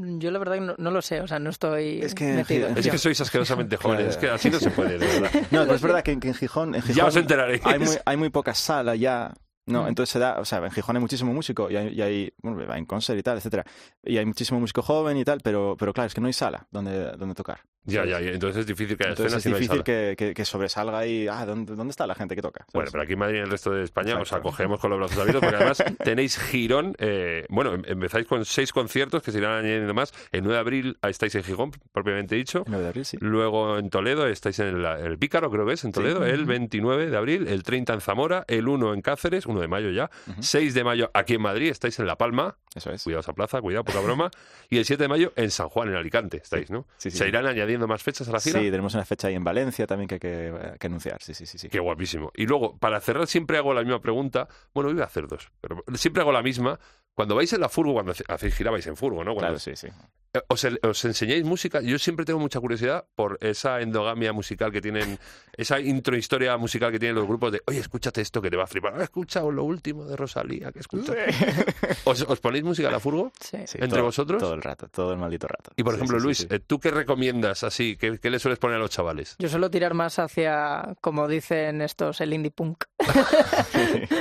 Yo 0.00 0.30
la 0.30 0.38
verdad 0.38 0.54
que 0.54 0.60
no, 0.60 0.74
no 0.78 0.90
lo 0.92 1.02
sé, 1.02 1.20
o 1.20 1.26
sea, 1.26 1.40
no 1.40 1.50
estoy 1.50 2.00
Es 2.00 2.14
que- 2.14 2.32
metido. 2.32 2.68
es 2.68 2.86
que 2.88 2.98
sois 2.98 3.20
asquerosamente 3.20 3.76
jóvenes, 3.82 4.10
es 4.10 4.16
que 4.16 4.28
así 4.30 4.48
no 4.48 4.60
se 4.60 4.70
puede, 4.70 4.96
de 4.96 5.06
verdad. 5.06 5.30
No, 5.50 5.62
pero 5.62 5.74
es 5.74 5.82
verdad 5.82 6.02
que, 6.04 6.12
en- 6.12 6.20
que 6.20 6.28
en 6.28 6.34
Gijón, 6.34 6.74
en 6.76 6.82
Ya 6.82 6.86
Gijón 6.94 7.08
os 7.08 7.16
enteraréis. 7.16 7.60
hay 7.66 7.78
muy, 7.80 7.96
hay 8.04 8.16
muy 8.16 8.30
poca 8.30 8.54
sala 8.54 8.94
ya. 8.94 9.32
No, 9.68 9.84
Mm. 9.84 9.88
entonces 9.88 10.12
se 10.12 10.18
da, 10.18 10.38
o 10.40 10.44
sea, 10.44 10.58
en 10.58 10.70
Gijón 10.70 10.96
hay 10.96 11.02
muchísimo 11.02 11.32
músico 11.32 11.70
y 11.70 11.76
hay, 11.76 11.88
y 11.94 12.02
hay 12.02 12.32
bueno, 12.42 12.66
va 12.66 12.78
en 12.78 12.84
concert 12.86 13.18
y 13.18 13.22
tal, 13.22 13.36
etcétera. 13.38 13.64
Y 14.02 14.16
hay 14.18 14.26
muchísimo 14.26 14.58
músico 14.60 14.82
joven 14.82 15.16
y 15.16 15.24
tal, 15.24 15.40
pero, 15.42 15.76
pero 15.78 15.92
claro, 15.92 16.06
es 16.08 16.14
que 16.14 16.20
no 16.20 16.26
hay 16.26 16.32
sala 16.32 16.66
donde, 16.70 17.12
donde 17.16 17.34
tocar. 17.34 17.60
Ya, 17.84 18.04
ya, 18.04 18.20
ya. 18.20 18.32
Entonces 18.32 18.60
es 18.60 18.66
difícil 18.66 18.98
que 18.98 19.04
haya 19.04 19.12
Entonces 19.12 19.32
escena 19.34 19.38
es 19.38 19.42
si 19.44 19.48
no 19.48 19.56
hay 19.56 19.60
difícil 19.62 19.76
sala. 19.78 19.84
que, 19.84 20.14
que- 20.18 20.34
que 20.34 20.44
sobresalga 20.44 21.06
y, 21.06 21.26
ah, 21.26 21.46
¿dónde, 21.46 21.74
¿dónde 21.74 21.90
está 21.90 22.06
la 22.06 22.14
gente 22.14 22.34
que 22.34 22.42
toca? 22.42 22.66
Bueno, 22.74 22.90
pero 22.92 23.02
aquí 23.02 23.14
en 23.14 23.18
Madrid 23.18 23.36
y 23.36 23.38
en 23.38 23.44
el 23.44 23.50
resto 23.50 23.70
de 23.70 23.82
España 23.84 24.14
os 24.16 24.20
Exacto. 24.28 24.48
acogemos 24.48 24.78
con 24.78 24.90
los 24.90 24.98
brazos 24.98 25.18
abiertos 25.18 25.40
porque 25.42 25.56
además 25.56 25.82
tenéis 26.04 26.38
girón. 26.38 26.94
eh, 26.98 27.46
bueno, 27.48 27.72
em- 27.74 27.82
empezáis 27.86 28.26
con 28.26 28.44
seis 28.44 28.72
conciertos 28.72 29.22
que 29.22 29.32
se 29.32 29.38
irán 29.38 29.52
añadiendo 29.64 29.94
más. 29.94 30.12
El 30.32 30.42
9 30.42 30.54
de 30.54 30.60
abril 30.60 30.98
estáis 31.02 31.34
en 31.36 31.44
Gijón, 31.44 31.70
propiamente 31.92 32.34
dicho. 32.34 32.58
El 32.66 32.72
9 32.72 32.82
de 32.82 32.88
abril, 32.88 33.04
sí. 33.06 33.16
Luego 33.20 33.78
en 33.78 33.88
Toledo 33.88 34.26
estáis 34.26 34.58
en 34.58 34.66
el, 34.66 34.84
el 34.84 35.18
Pícaro, 35.18 35.50
creo 35.50 35.64
que 35.64 35.72
es, 35.72 35.84
en 35.84 35.92
Toledo, 35.92 36.26
el 36.26 36.44
29 36.44 37.08
de 37.08 37.16
abril, 37.16 37.48
el 37.48 37.62
30 37.62 37.94
en 37.94 38.00
Zamora, 38.02 38.44
el 38.48 38.68
1 38.68 38.92
en 38.92 39.00
Cáceres, 39.00 39.46
1 39.46 39.57
de 39.60 39.68
mayo 39.68 39.90
ya, 39.90 40.10
6 40.40 40.74
de 40.74 40.84
mayo 40.84 41.10
aquí 41.14 41.34
en 41.34 41.42
Madrid, 41.42 41.68
estáis 41.70 41.98
en 41.98 42.06
La 42.06 42.16
Palma, 42.16 42.56
Eso 42.74 42.90
es. 42.90 43.02
cuidado 43.02 43.20
esa 43.20 43.32
plaza, 43.32 43.60
cuidado, 43.60 43.84
poca 43.84 44.00
broma, 44.00 44.30
y 44.70 44.78
el 44.78 44.84
7 44.84 45.02
de 45.04 45.08
mayo 45.08 45.32
en 45.36 45.50
San 45.50 45.68
Juan, 45.68 45.88
en 45.88 45.96
Alicante, 45.96 46.38
estáis, 46.38 46.70
¿no? 46.70 46.86
Sí, 46.96 47.10
sí, 47.10 47.18
¿Se 47.18 47.24
sí. 47.24 47.28
irán 47.28 47.46
añadiendo 47.46 47.86
más 47.86 48.02
fechas 48.02 48.28
a 48.28 48.32
la 48.32 48.40
gira? 48.40 48.60
Sí, 48.60 48.66
tenemos 48.70 48.94
una 48.94 49.04
fecha 49.04 49.28
ahí 49.28 49.34
en 49.34 49.44
Valencia 49.44 49.86
también 49.86 50.08
que 50.08 50.14
hay 50.16 50.20
que, 50.20 50.76
que 50.78 50.86
anunciar. 50.86 51.20
Sí, 51.22 51.34
sí, 51.34 51.46
sí. 51.46 51.58
sí. 51.58 51.68
Qué 51.68 51.78
guapísimo. 51.80 52.30
Y 52.34 52.46
luego, 52.46 52.76
para 52.78 53.00
cerrar, 53.00 53.26
siempre 53.26 53.58
hago 53.58 53.74
la 53.74 53.82
misma 53.82 54.00
pregunta. 54.00 54.48
Bueno, 54.74 54.90
iba 54.90 55.02
a 55.02 55.06
hacer 55.06 55.26
dos, 55.28 55.50
pero 55.60 55.82
siempre 55.94 56.22
hago 56.22 56.32
la 56.32 56.42
misma. 56.42 56.78
Cuando 57.18 57.34
vais 57.34 57.52
en 57.52 57.60
la 57.60 57.68
furgo, 57.68 57.94
cuando 57.94 58.12
hacéis 58.28 58.54
gira, 58.54 58.70
vais 58.70 58.86
en 58.86 58.96
furgo, 58.96 59.24
¿no? 59.24 59.34
Cuando 59.34 59.40
Claro, 59.54 59.58
sí, 59.58 59.74
sí. 59.74 59.88
Eh, 60.34 60.40
¿Os, 60.46 61.04
enseñáis 61.04 61.42
música? 61.42 61.80
Yo 61.80 61.98
siempre 61.98 62.24
tengo 62.24 62.38
mucha 62.38 62.60
curiosidad 62.60 63.06
por 63.16 63.38
esa 63.40 63.80
endogamia 63.80 64.32
musical 64.32 64.70
que 64.70 64.80
tienen, 64.80 65.18
esa 65.56 65.80
introhistoria 65.80 66.56
musical 66.58 66.92
que 66.92 67.00
tienen 67.00 67.16
los 67.16 67.26
grupos 67.26 67.50
de, 67.50 67.60
oye, 67.66 67.80
escúchate 67.80 68.20
esto 68.20 68.40
que 68.40 68.50
te 68.50 68.56
va 68.56 68.62
a 68.64 68.66
flipar. 68.68 68.94
¿Has 68.94 69.02
escuchado 69.02 69.50
lo 69.50 69.64
último 69.64 70.04
de 70.04 70.14
Rosalía? 70.16 70.70
que 70.70 70.78
escuchas? 70.78 71.16
¿Os, 72.04 72.22
os 72.22 72.38
ponéis 72.38 72.62
música 72.62 72.86
a 72.86 72.92
la 72.92 73.00
furgo? 73.00 73.32
Sí. 73.40 73.56
Sí, 73.66 73.78
¿Entre 73.80 73.88
todo- 73.98 74.04
vosotros? 74.04 74.40
Todo 74.40 74.54
el 74.54 74.62
rato, 74.62 74.86
todo 74.88 75.12
el 75.12 75.18
maldito 75.18 75.48
rato. 75.48 75.72
Y 75.74 75.82
por 75.82 75.94
Sí, 75.94 75.96
ejemplo, 75.96 76.18
sí, 76.20 76.24
Luis, 76.24 76.38
sí. 76.38 76.46
eh, 76.50 76.60
¿tú 76.60 76.78
qué 76.78 76.92
recomiendas 76.92 77.64
así? 77.64 77.96
¿Qué, 77.96 78.18
qué 78.20 78.30
le 78.30 78.38
sueles 78.38 78.60
poner 78.60 78.76
a 78.76 78.78
los 78.80 78.90
chavales? 78.90 79.34
Yo 79.40 79.48
suelo 79.48 79.70
tirar 79.72 79.94
más 79.94 80.20
hacia, 80.20 80.94
como 81.00 81.26
dicen 81.26 81.80
estos, 81.82 82.20
el 82.20 82.32
indie 82.32 82.52
punk. 82.52 82.84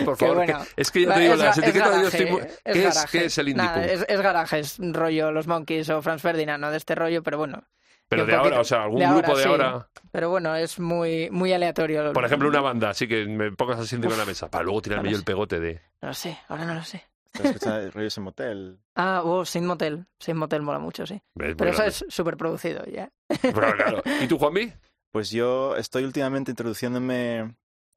Por 0.06 0.18
Que 0.18 0.26
favor, 0.26 0.36
bueno, 0.38 0.60
que- 0.76 0.82
es 0.82 0.90
que 0.92 1.02
ya 1.02 1.10
va- 1.10 1.16
te 1.16 1.22
digo, 1.22 1.34
es 1.34 1.40
las 1.40 1.58
etiquetas 1.58 1.96
de 1.96 2.02
yo 2.02 2.08
estoy 2.08 2.26
muy- 2.32 2.42
es 2.88 2.94
¿Qué, 2.94 2.96
es, 2.96 2.96
garaje. 2.96 3.20
¿Qué 3.20 3.26
es 3.26 3.38
el 3.38 3.50
indie 3.50 3.64
Nada, 3.64 3.82
punk? 3.82 3.86
Es, 3.86 4.06
es 4.08 4.22
garajes, 4.22 4.78
rollo 4.80 5.32
los 5.32 5.48
Monkeys 5.48 5.90
o 5.90 6.02
Franz 6.02 6.22
Ferdinand, 6.22 6.62
¿no? 6.62 6.72
De 6.72 6.78
este 6.78 6.96
rollo, 6.96 7.24
pero 7.24 7.38
bueno. 7.38 7.64
Pero 8.10 8.26
de 8.26 8.36
ahora, 8.36 8.62
o 8.62 8.64
sea, 8.64 8.84
algún 8.84 9.00
de 9.00 9.06
ahora, 9.06 9.20
grupo 9.20 9.38
de 9.38 9.44
sí. 9.44 9.50
ahora. 9.50 9.90
Pero 10.12 10.30
bueno, 10.30 10.56
es 10.56 10.80
muy, 10.80 11.30
muy 11.30 11.52
aleatorio. 11.52 12.14
Por 12.14 12.24
ejemplo, 12.24 12.48
una 12.48 12.62
banda, 12.62 12.90
así 12.90 13.08
que 13.08 13.26
me 13.26 13.52
pongas 13.52 13.80
así 13.80 13.96
encima 13.96 14.14
de 14.14 14.20
la 14.20 14.26
mesa, 14.26 14.50
para 14.50 14.64
luego 14.64 14.82
tirarme 14.82 15.06
no 15.06 15.12
yo 15.12 15.18
el 15.18 15.24
pegote 15.26 15.60
de... 15.60 15.82
No 16.02 16.10
lo 16.10 16.14
sé, 16.14 16.38
ahora 16.48 16.66
no 16.66 16.76
lo 16.76 16.84
sé. 16.84 17.04
Estás 17.26 17.46
escuchando 17.48 17.92
rollos 17.92 18.18
en 18.18 18.24
motel. 18.24 18.80
Ah, 18.96 19.22
oh, 19.24 19.46
Sin 19.46 19.66
Motel. 19.66 20.08
Sin 20.20 20.38
Motel 20.38 20.64
mola 20.64 20.80
mucho, 20.80 21.06
sí. 21.06 21.22
Pero 21.36 21.52
eso 21.52 21.84
grande. 21.84 21.88
es 21.88 22.06
súper 22.10 22.36
producido 22.36 22.84
ya. 22.86 23.12
Claro, 23.42 23.78
claro. 23.78 24.02
¿Y 24.22 24.28
tú, 24.28 24.40
Juanmi? 24.40 24.74
Pues 25.12 25.30
yo 25.30 25.76
estoy 25.76 26.04
últimamente 26.04 26.50
introduciéndome 26.50 27.56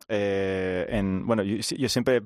eh, 0.08 0.86
en... 0.90 1.26
Bueno, 1.26 1.42
yo, 1.42 1.56
yo 1.56 1.88
siempre 1.88 2.22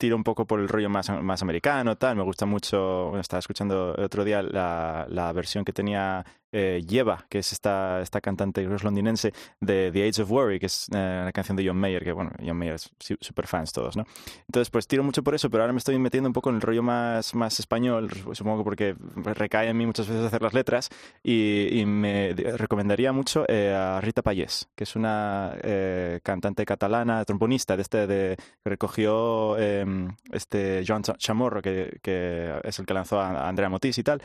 tiro 0.00 0.16
un 0.16 0.24
poco 0.24 0.46
por 0.46 0.58
el 0.58 0.68
rollo 0.68 0.88
más, 0.88 1.10
más 1.10 1.42
americano, 1.42 1.96
tal. 1.96 2.16
Me 2.16 2.22
gusta 2.24 2.46
mucho... 2.46 3.08
Bueno, 3.08 3.20
estaba 3.20 3.38
escuchando 3.38 3.94
el 3.96 4.04
otro 4.04 4.24
día 4.24 4.42
la, 4.42 5.06
la 5.08 5.32
versión 5.32 5.64
que 5.64 5.72
tenía 5.72 6.24
eh, 6.52 6.82
Yeva, 6.86 7.24
que 7.28 7.38
es 7.38 7.52
esta, 7.52 8.00
esta 8.00 8.20
cantante 8.20 8.62
londinense, 8.62 9.32
de 9.60 9.90
The 9.92 10.08
Age 10.08 10.22
of 10.22 10.30
Worry, 10.30 10.58
que 10.58 10.66
es 10.66 10.88
eh, 10.92 11.20
una 11.22 11.32
canción 11.32 11.56
de 11.56 11.66
John 11.66 11.76
Mayer, 11.76 12.02
que 12.04 12.12
bueno, 12.12 12.30
John 12.44 12.56
Mayer 12.56 12.74
es 12.74 12.90
su- 12.98 13.16
super 13.20 13.46
fans 13.46 13.72
todos, 13.72 13.96
¿no? 13.96 14.04
Entonces, 14.46 14.70
pues 14.70 14.86
tiro 14.86 15.02
mucho 15.02 15.22
por 15.22 15.34
eso, 15.34 15.50
pero 15.50 15.62
ahora 15.62 15.72
me 15.72 15.78
estoy 15.78 15.98
metiendo 15.98 16.28
un 16.28 16.32
poco 16.32 16.50
en 16.50 16.56
el 16.56 16.62
rollo 16.62 16.82
más, 16.82 17.34
más 17.34 17.58
español, 17.60 18.10
supongo 18.32 18.64
porque 18.64 18.94
recae 19.16 19.68
en 19.68 19.76
mí 19.76 19.86
muchas 19.86 20.08
veces 20.08 20.24
hacer 20.24 20.42
las 20.42 20.54
letras, 20.54 20.88
y, 21.22 21.84
me 21.86 22.32
recomendaría 22.34 23.12
mucho 23.12 23.44
eh, 23.48 23.74
a 23.74 24.00
Rita 24.00 24.22
Payés, 24.22 24.68
que 24.74 24.84
es 24.84 24.96
una 24.96 25.54
eh, 25.62 26.20
cantante 26.22 26.64
catalana, 26.64 27.24
trombonista, 27.24 27.76
de 27.76 27.82
este 27.82 28.06
de, 28.06 28.36
que 28.62 28.70
recogió 28.70 29.56
eh, 29.58 29.84
este 30.32 30.82
Joan 30.86 31.02
Cha- 31.02 31.16
Chamorro, 31.16 31.62
que, 31.62 31.98
que 32.02 32.60
es 32.64 32.78
el 32.78 32.86
que 32.86 32.94
lanzó 32.94 33.20
a 33.20 33.48
Andrea 33.48 33.68
Motis 33.68 33.98
y 33.98 34.02
tal, 34.02 34.20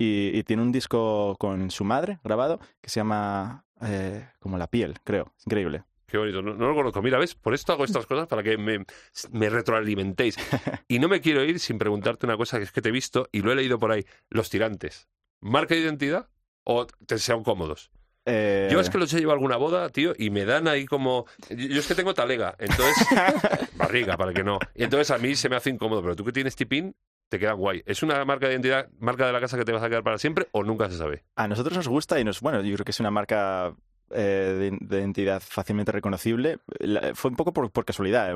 y, 0.00 0.30
y 0.36 0.42
tiene 0.44 0.62
un 0.62 0.72
disco 0.72 1.36
con 1.38 1.70
su 1.70 1.84
madre 1.84 2.18
grabado 2.24 2.58
que 2.80 2.88
se 2.88 3.00
llama 3.00 3.66
eh, 3.82 4.26
como 4.38 4.56
La 4.56 4.66
piel, 4.66 4.96
creo, 5.04 5.32
es 5.38 5.46
increíble. 5.46 5.84
Qué 6.06 6.16
bonito, 6.18 6.42
no, 6.42 6.54
no 6.54 6.68
lo 6.68 6.74
conozco. 6.74 7.02
Mira, 7.02 7.18
¿ves? 7.18 7.34
Por 7.36 7.54
esto 7.54 7.72
hago 7.72 7.84
estas 7.84 8.06
cosas 8.06 8.26
para 8.26 8.42
que 8.42 8.56
me, 8.56 8.84
me 9.30 9.50
retroalimentéis. 9.50 10.36
Y 10.88 10.98
no 10.98 11.08
me 11.08 11.20
quiero 11.20 11.44
ir 11.44 11.60
sin 11.60 11.78
preguntarte 11.78 12.26
una 12.26 12.36
cosa 12.36 12.58
que 12.58 12.64
es 12.64 12.72
que 12.72 12.82
te 12.82 12.88
he 12.88 12.92
visto 12.92 13.28
y 13.30 13.42
lo 13.42 13.52
he 13.52 13.54
leído 13.54 13.78
por 13.78 13.92
ahí. 13.92 14.04
Los 14.28 14.50
tirantes. 14.50 15.08
¿Marca 15.40 15.74
de 15.74 15.82
identidad 15.82 16.28
o 16.64 16.86
te 16.86 17.18
sean 17.18 17.44
cómodos? 17.44 17.92
Eh, 18.24 18.68
Yo 18.72 18.80
es 18.80 18.90
que 18.90 18.98
los 18.98 19.12
he 19.14 19.18
llevado 19.18 19.32
a 19.32 19.36
alguna 19.36 19.56
boda, 19.56 19.88
tío, 19.90 20.14
y 20.18 20.30
me 20.30 20.44
dan 20.44 20.66
ahí 20.66 20.84
como... 20.86 21.26
Yo 21.48 21.68
yo 21.68 21.80
es 21.80 21.86
que 21.86 21.94
tengo 21.94 22.12
talega, 22.12 22.56
entonces... 22.58 23.06
barriga, 23.76 24.16
para 24.16 24.32
que 24.32 24.42
no. 24.42 24.58
Y 24.74 24.82
entonces 24.82 25.10
a 25.10 25.18
mí 25.18 25.36
se 25.36 25.48
me 25.48 25.56
hace 25.56 25.70
incómodo, 25.70 26.02
pero 26.02 26.16
tú 26.16 26.24
que 26.24 26.32
tienes 26.32 26.56
tipín, 26.56 26.96
te 27.30 27.38
quedan 27.38 27.56
guay. 27.56 27.82
¿Es 27.86 28.02
una 28.02 28.22
marca 28.24 28.46
de 28.46 28.54
identidad, 28.54 28.88
marca 28.98 29.26
de 29.26 29.32
la 29.32 29.40
casa 29.40 29.56
que 29.56 29.64
te 29.64 29.72
vas 29.72 29.82
a 29.82 29.88
quedar 29.88 30.02
para 30.02 30.18
siempre 30.18 30.48
o 30.52 30.64
nunca 30.64 30.90
se 30.90 30.98
sabe? 30.98 31.24
A 31.36 31.48
nosotros 31.48 31.76
nos 31.76 31.88
gusta 31.88 32.20
y 32.20 32.24
nos, 32.24 32.40
bueno, 32.40 32.60
yo 32.60 32.74
creo 32.74 32.84
que 32.84 32.90
es 32.90 33.00
una 33.00 33.10
marca 33.10 33.72
eh, 34.10 34.70
de, 34.72 34.78
de 34.80 34.98
identidad 35.00 35.40
fácilmente 35.44 35.92
reconocible. 35.92 36.58
La- 36.78 37.14
fue 37.14 37.30
un 37.30 37.36
poco 37.36 37.52
por, 37.52 37.70
por 37.70 37.84
casualidad. 37.84 38.30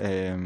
Eh, 0.00 0.36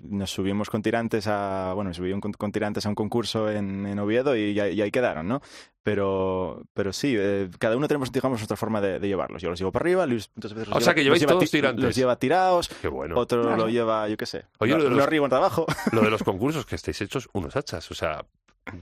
nos 0.00 0.30
subimos 0.30 0.70
con 0.70 0.82
tirantes 0.82 1.26
a, 1.26 1.72
bueno, 1.74 1.88
me 1.90 1.94
subí 1.94 2.18
con, 2.20 2.32
con 2.32 2.52
tirantes 2.52 2.86
a 2.86 2.88
un 2.88 2.94
concurso 2.94 3.50
en, 3.50 3.86
en 3.86 3.98
Oviedo 3.98 4.36
y, 4.36 4.50
y 4.58 4.80
ahí 4.80 4.90
quedaron, 4.90 5.28
¿no? 5.28 5.40
Pero, 5.82 6.62
pero 6.74 6.92
sí, 6.92 7.14
eh, 7.16 7.48
cada 7.58 7.76
uno 7.76 7.88
tenemos, 7.88 8.12
digamos, 8.12 8.38
nuestra 8.40 8.56
forma 8.56 8.80
de, 8.80 8.98
de 8.98 9.08
llevarlos. 9.08 9.40
Yo 9.40 9.48
los 9.50 9.58
llevo 9.58 9.72
para 9.72 9.84
arriba, 9.84 10.04
Luis 10.06 10.30
muchas 10.36 10.52
veces 10.52 10.68
los 10.68 10.76
O 10.76 10.80
sea, 10.80 10.92
lleva- 10.92 10.94
que 10.94 11.08
los 11.08 11.18
lleváis 11.20 11.26
todos 11.38 11.50
ti- 11.50 11.56
tirantes. 11.58 11.84
Los 11.84 11.96
lleva 11.96 12.16
tirados, 12.16 12.68
Qué 12.68 12.88
bueno. 12.88 13.16
otro 13.18 13.42
Claro. 13.42 13.56
lo 13.56 13.68
lleva, 13.70 14.06
yo 14.08 14.16
qué 14.18 14.26
sé, 14.26 14.44
Oye, 14.58 14.72
uno, 14.74 14.78
lo 14.78 14.84
de 14.84 14.88
uno 14.88 14.96
los- 14.98 15.06
arriba, 15.06 15.26
otro 15.26 15.38
abajo. 15.38 15.66
Lo 15.92 16.02
de 16.02 16.10
los 16.10 16.22
concursos, 16.24 16.66
que 16.66 16.74
estáis 16.76 17.00
hechos 17.00 17.28
unos 17.32 17.56
hachas. 17.56 17.90
O 17.90 17.94
sea, 17.94 18.24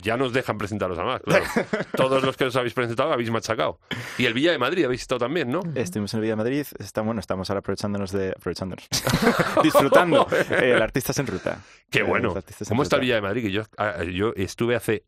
ya 0.03 0.17
nos 0.17 0.33
dejan 0.33 0.59
presentaros 0.59 0.99
a 0.99 1.05
más, 1.05 1.23
claro. 1.23 1.45
Todos 1.97 2.23
los 2.23 2.37
que 2.37 2.45
os 2.45 2.57
habéis 2.57 2.75
presentado 2.75 3.13
habéis 3.13 3.31
machacado. 3.31 3.79
Y 4.19 4.27
el 4.27 4.35
Villa 4.35 4.53
de 4.53 4.59
Madrid 4.59 4.85
habéis 4.85 5.03
estado 5.03 5.19
también, 5.21 5.51
¿no? 5.51 5.61
Estuvimos 5.75 6.13
en 6.15 6.19
el 6.19 6.23
Villa 6.23 6.33
de 6.33 6.37
Madrid, 6.37 6.67
está, 6.79 7.01
bueno, 7.03 7.21
estamos 7.21 7.51
ahora 7.51 7.61
aprovechándonos 7.61 8.13
de... 8.13 8.31
aprovechándonos. 8.31 8.87
disfrutando 9.63 10.27
eh, 10.33 10.73
el 10.75 10.83
Artistas 10.83 11.19
en 11.19 11.27
Ruta. 11.27 11.61
Qué 11.91 12.01
Eh, 12.01 12.03
bueno. 12.03 12.35
¿Cómo 12.69 12.83
está 12.83 12.97
el. 12.97 13.03
Villa 13.03 13.15
de 13.17 13.23
Madrid? 13.23 13.43
Que 13.43 13.51
yo, 13.53 13.63
ah, 13.79 14.03
yo 14.05 14.33
estuve 14.37 14.77
hace 14.77 15.05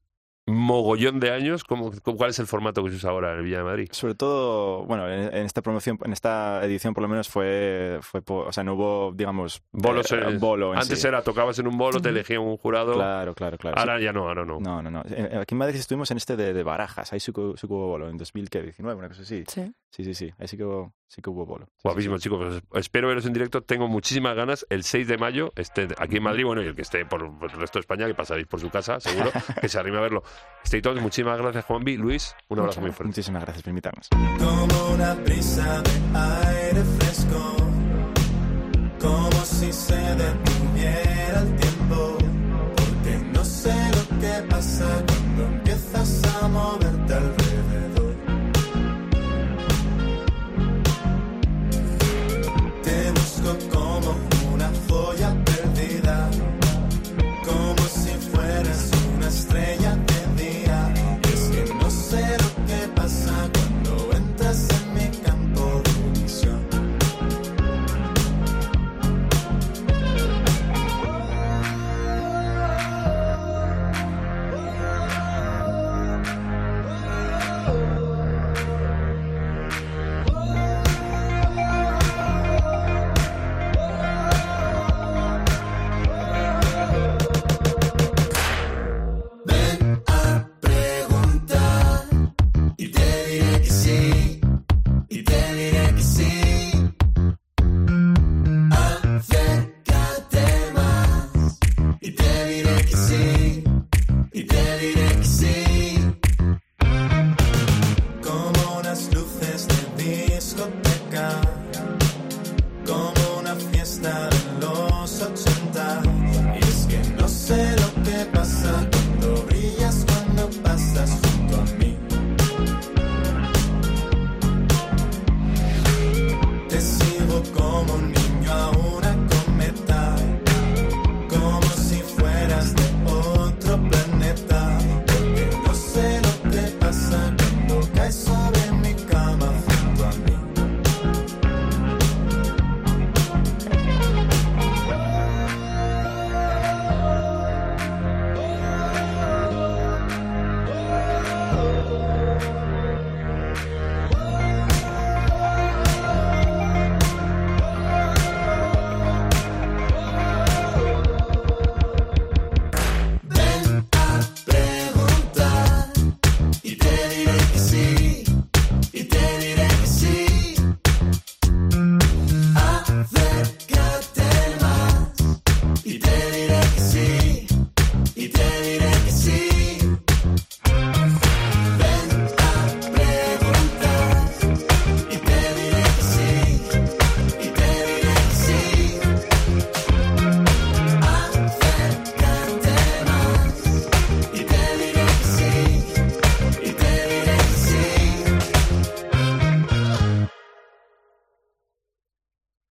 mogollón 0.55 1.21
de 1.21 1.31
años. 1.33 1.65
¿Cómo, 1.65 1.91
cómo- 2.03 2.17
cuál 2.17 2.31
es 2.31 2.39
el 2.39 2.47
formato 2.47 2.83
que 2.85 2.91
se 2.91 2.97
usa 2.97 3.11
ahora 3.11 3.33
en 3.33 3.39
el 3.39 3.45
Villa 3.45 3.59
de 3.59 3.65
Madrid? 3.65 3.89
Sobre 3.93 4.15
todo, 4.15 4.85
bueno, 4.85 5.09
en, 5.11 5.35
en 5.35 5.47
esta 5.47 5.63
promoción, 5.63 5.99
en 6.05 6.13
esta 6.13 6.65
edición 6.65 6.95
por 6.95 7.03
lo 7.03 7.09
menos 7.09 7.29
fue, 7.29 7.99
fue 8.03 8.23
po- 8.23 8.47
o 8.47 8.53
sea, 8.53 8.65
no 8.65 8.75
hubo, 8.75 9.13
digamos, 9.15 9.63
Bolos 9.73 10.11
eh, 10.13 10.21
en- 10.27 10.39
bolo 10.41 10.73
en 10.73 10.79
Antes 10.81 11.01
sí. 11.01 11.07
era, 11.09 11.23
tocabas 11.23 11.59
en 11.59 11.67
un 11.69 11.77
bolo, 11.79 12.01
te 12.01 12.09
elegía 12.09 12.41
un 12.41 12.57
jurado. 12.57 12.95
Claro, 12.95 13.35
claro, 13.35 13.59
claro. 13.59 13.79
Ahora 13.79 14.01
ya 14.01 14.13
no, 14.13 14.29
ahora 14.29 14.45
no. 14.45 14.59
No, 14.61 14.83
no, 14.83 14.91
no. 14.91 15.01
Aquí 15.01 15.55
en 15.55 15.59
Madrid 15.59 15.77
estuvimos 15.77 16.11
en 16.11 16.17
este 16.17 16.37
de, 16.37 16.53
de 16.55 16.63
Barajas, 16.63 17.13
ahí 17.13 17.21
sí 17.21 17.33
que 17.33 17.41
hubo 17.41 17.87
bolo, 17.89 18.09
en 18.09 18.17
2019, 18.17 18.99
una 18.99 19.09
cosa 19.09 19.23
así. 19.23 19.45
Sí. 19.49 19.73
Sí, 19.91 20.05
sí, 20.05 20.15
sí, 20.15 20.31
ahí 20.39 20.47
sí 20.47 20.57
que 20.57 20.65
hubo, 20.65 20.93
sí 21.09 21.23
que 21.23 21.31
hubo 21.31 21.45
bolo. 21.45 21.67
Sí, 21.67 21.73
sí, 21.75 21.81
Guapísimo, 21.85 22.17
sí. 22.19 22.23
chicos. 22.25 22.63
Pues 22.69 22.85
espero 22.85 23.09
veros 23.09 23.27
en 23.27 23.33
directo. 23.33 23.63
Tengo 23.63 23.89
muchísimas 23.89 24.37
ganas. 24.37 24.67
El 24.71 24.85
6 24.85 25.09
de 25.09 25.19
mayo, 25.19 25.53
esté 25.57 25.89
aquí 25.99 26.19
en 26.19 26.23
Madrid, 26.23 26.45
bueno, 26.45 26.63
y 26.63 26.67
el 26.67 26.75
que 26.77 26.83
esté 26.83 27.05
por, 27.05 27.23
el 27.23 27.51
resto 27.51 27.79
de 27.79 27.81
España, 27.81 28.07
que 28.07 28.15
pasaréis 28.15 28.47
por 28.47 28.61
su 28.61 28.71
casa, 28.71 29.01
seguro, 29.01 29.31
que 29.61 29.69
se 29.69 29.79
arrime 29.79 29.99
a 29.99 30.03
verlo. 30.03 30.23
Estéis 30.63 30.83
todos. 30.83 31.01
Muchísimas 31.01 31.39
gracias, 31.39 31.65
Juanvi. 31.65 31.97
Luis, 31.97 32.35
un 32.49 32.59
abrazo 32.61 32.81
Muchas 32.81 32.83
muy 32.83 32.91
fuerte. 32.93 33.09
Muchísimas 33.09 33.43
gracias 33.43 33.63
por 33.63 33.71
invitarnos. 33.71 34.09
como 34.39 34.95
una 34.95 35.15
brisa 35.15 35.83
de 35.83 36.19
aire 36.19 36.85
fresco, 36.99 37.57
como 39.01 39.45
si 39.45 39.73
se 39.73 39.97
detuviera 39.97 41.41
el 41.41 41.57
tiempo, 41.57 42.19
porque 42.77 43.19
no 43.33 43.45
sé 43.45 43.73
lo 43.73 44.21
que 44.21 44.49
pasa 44.49 45.05
cuando 45.07 45.45
empiezas 45.45 46.23
a 46.43 46.49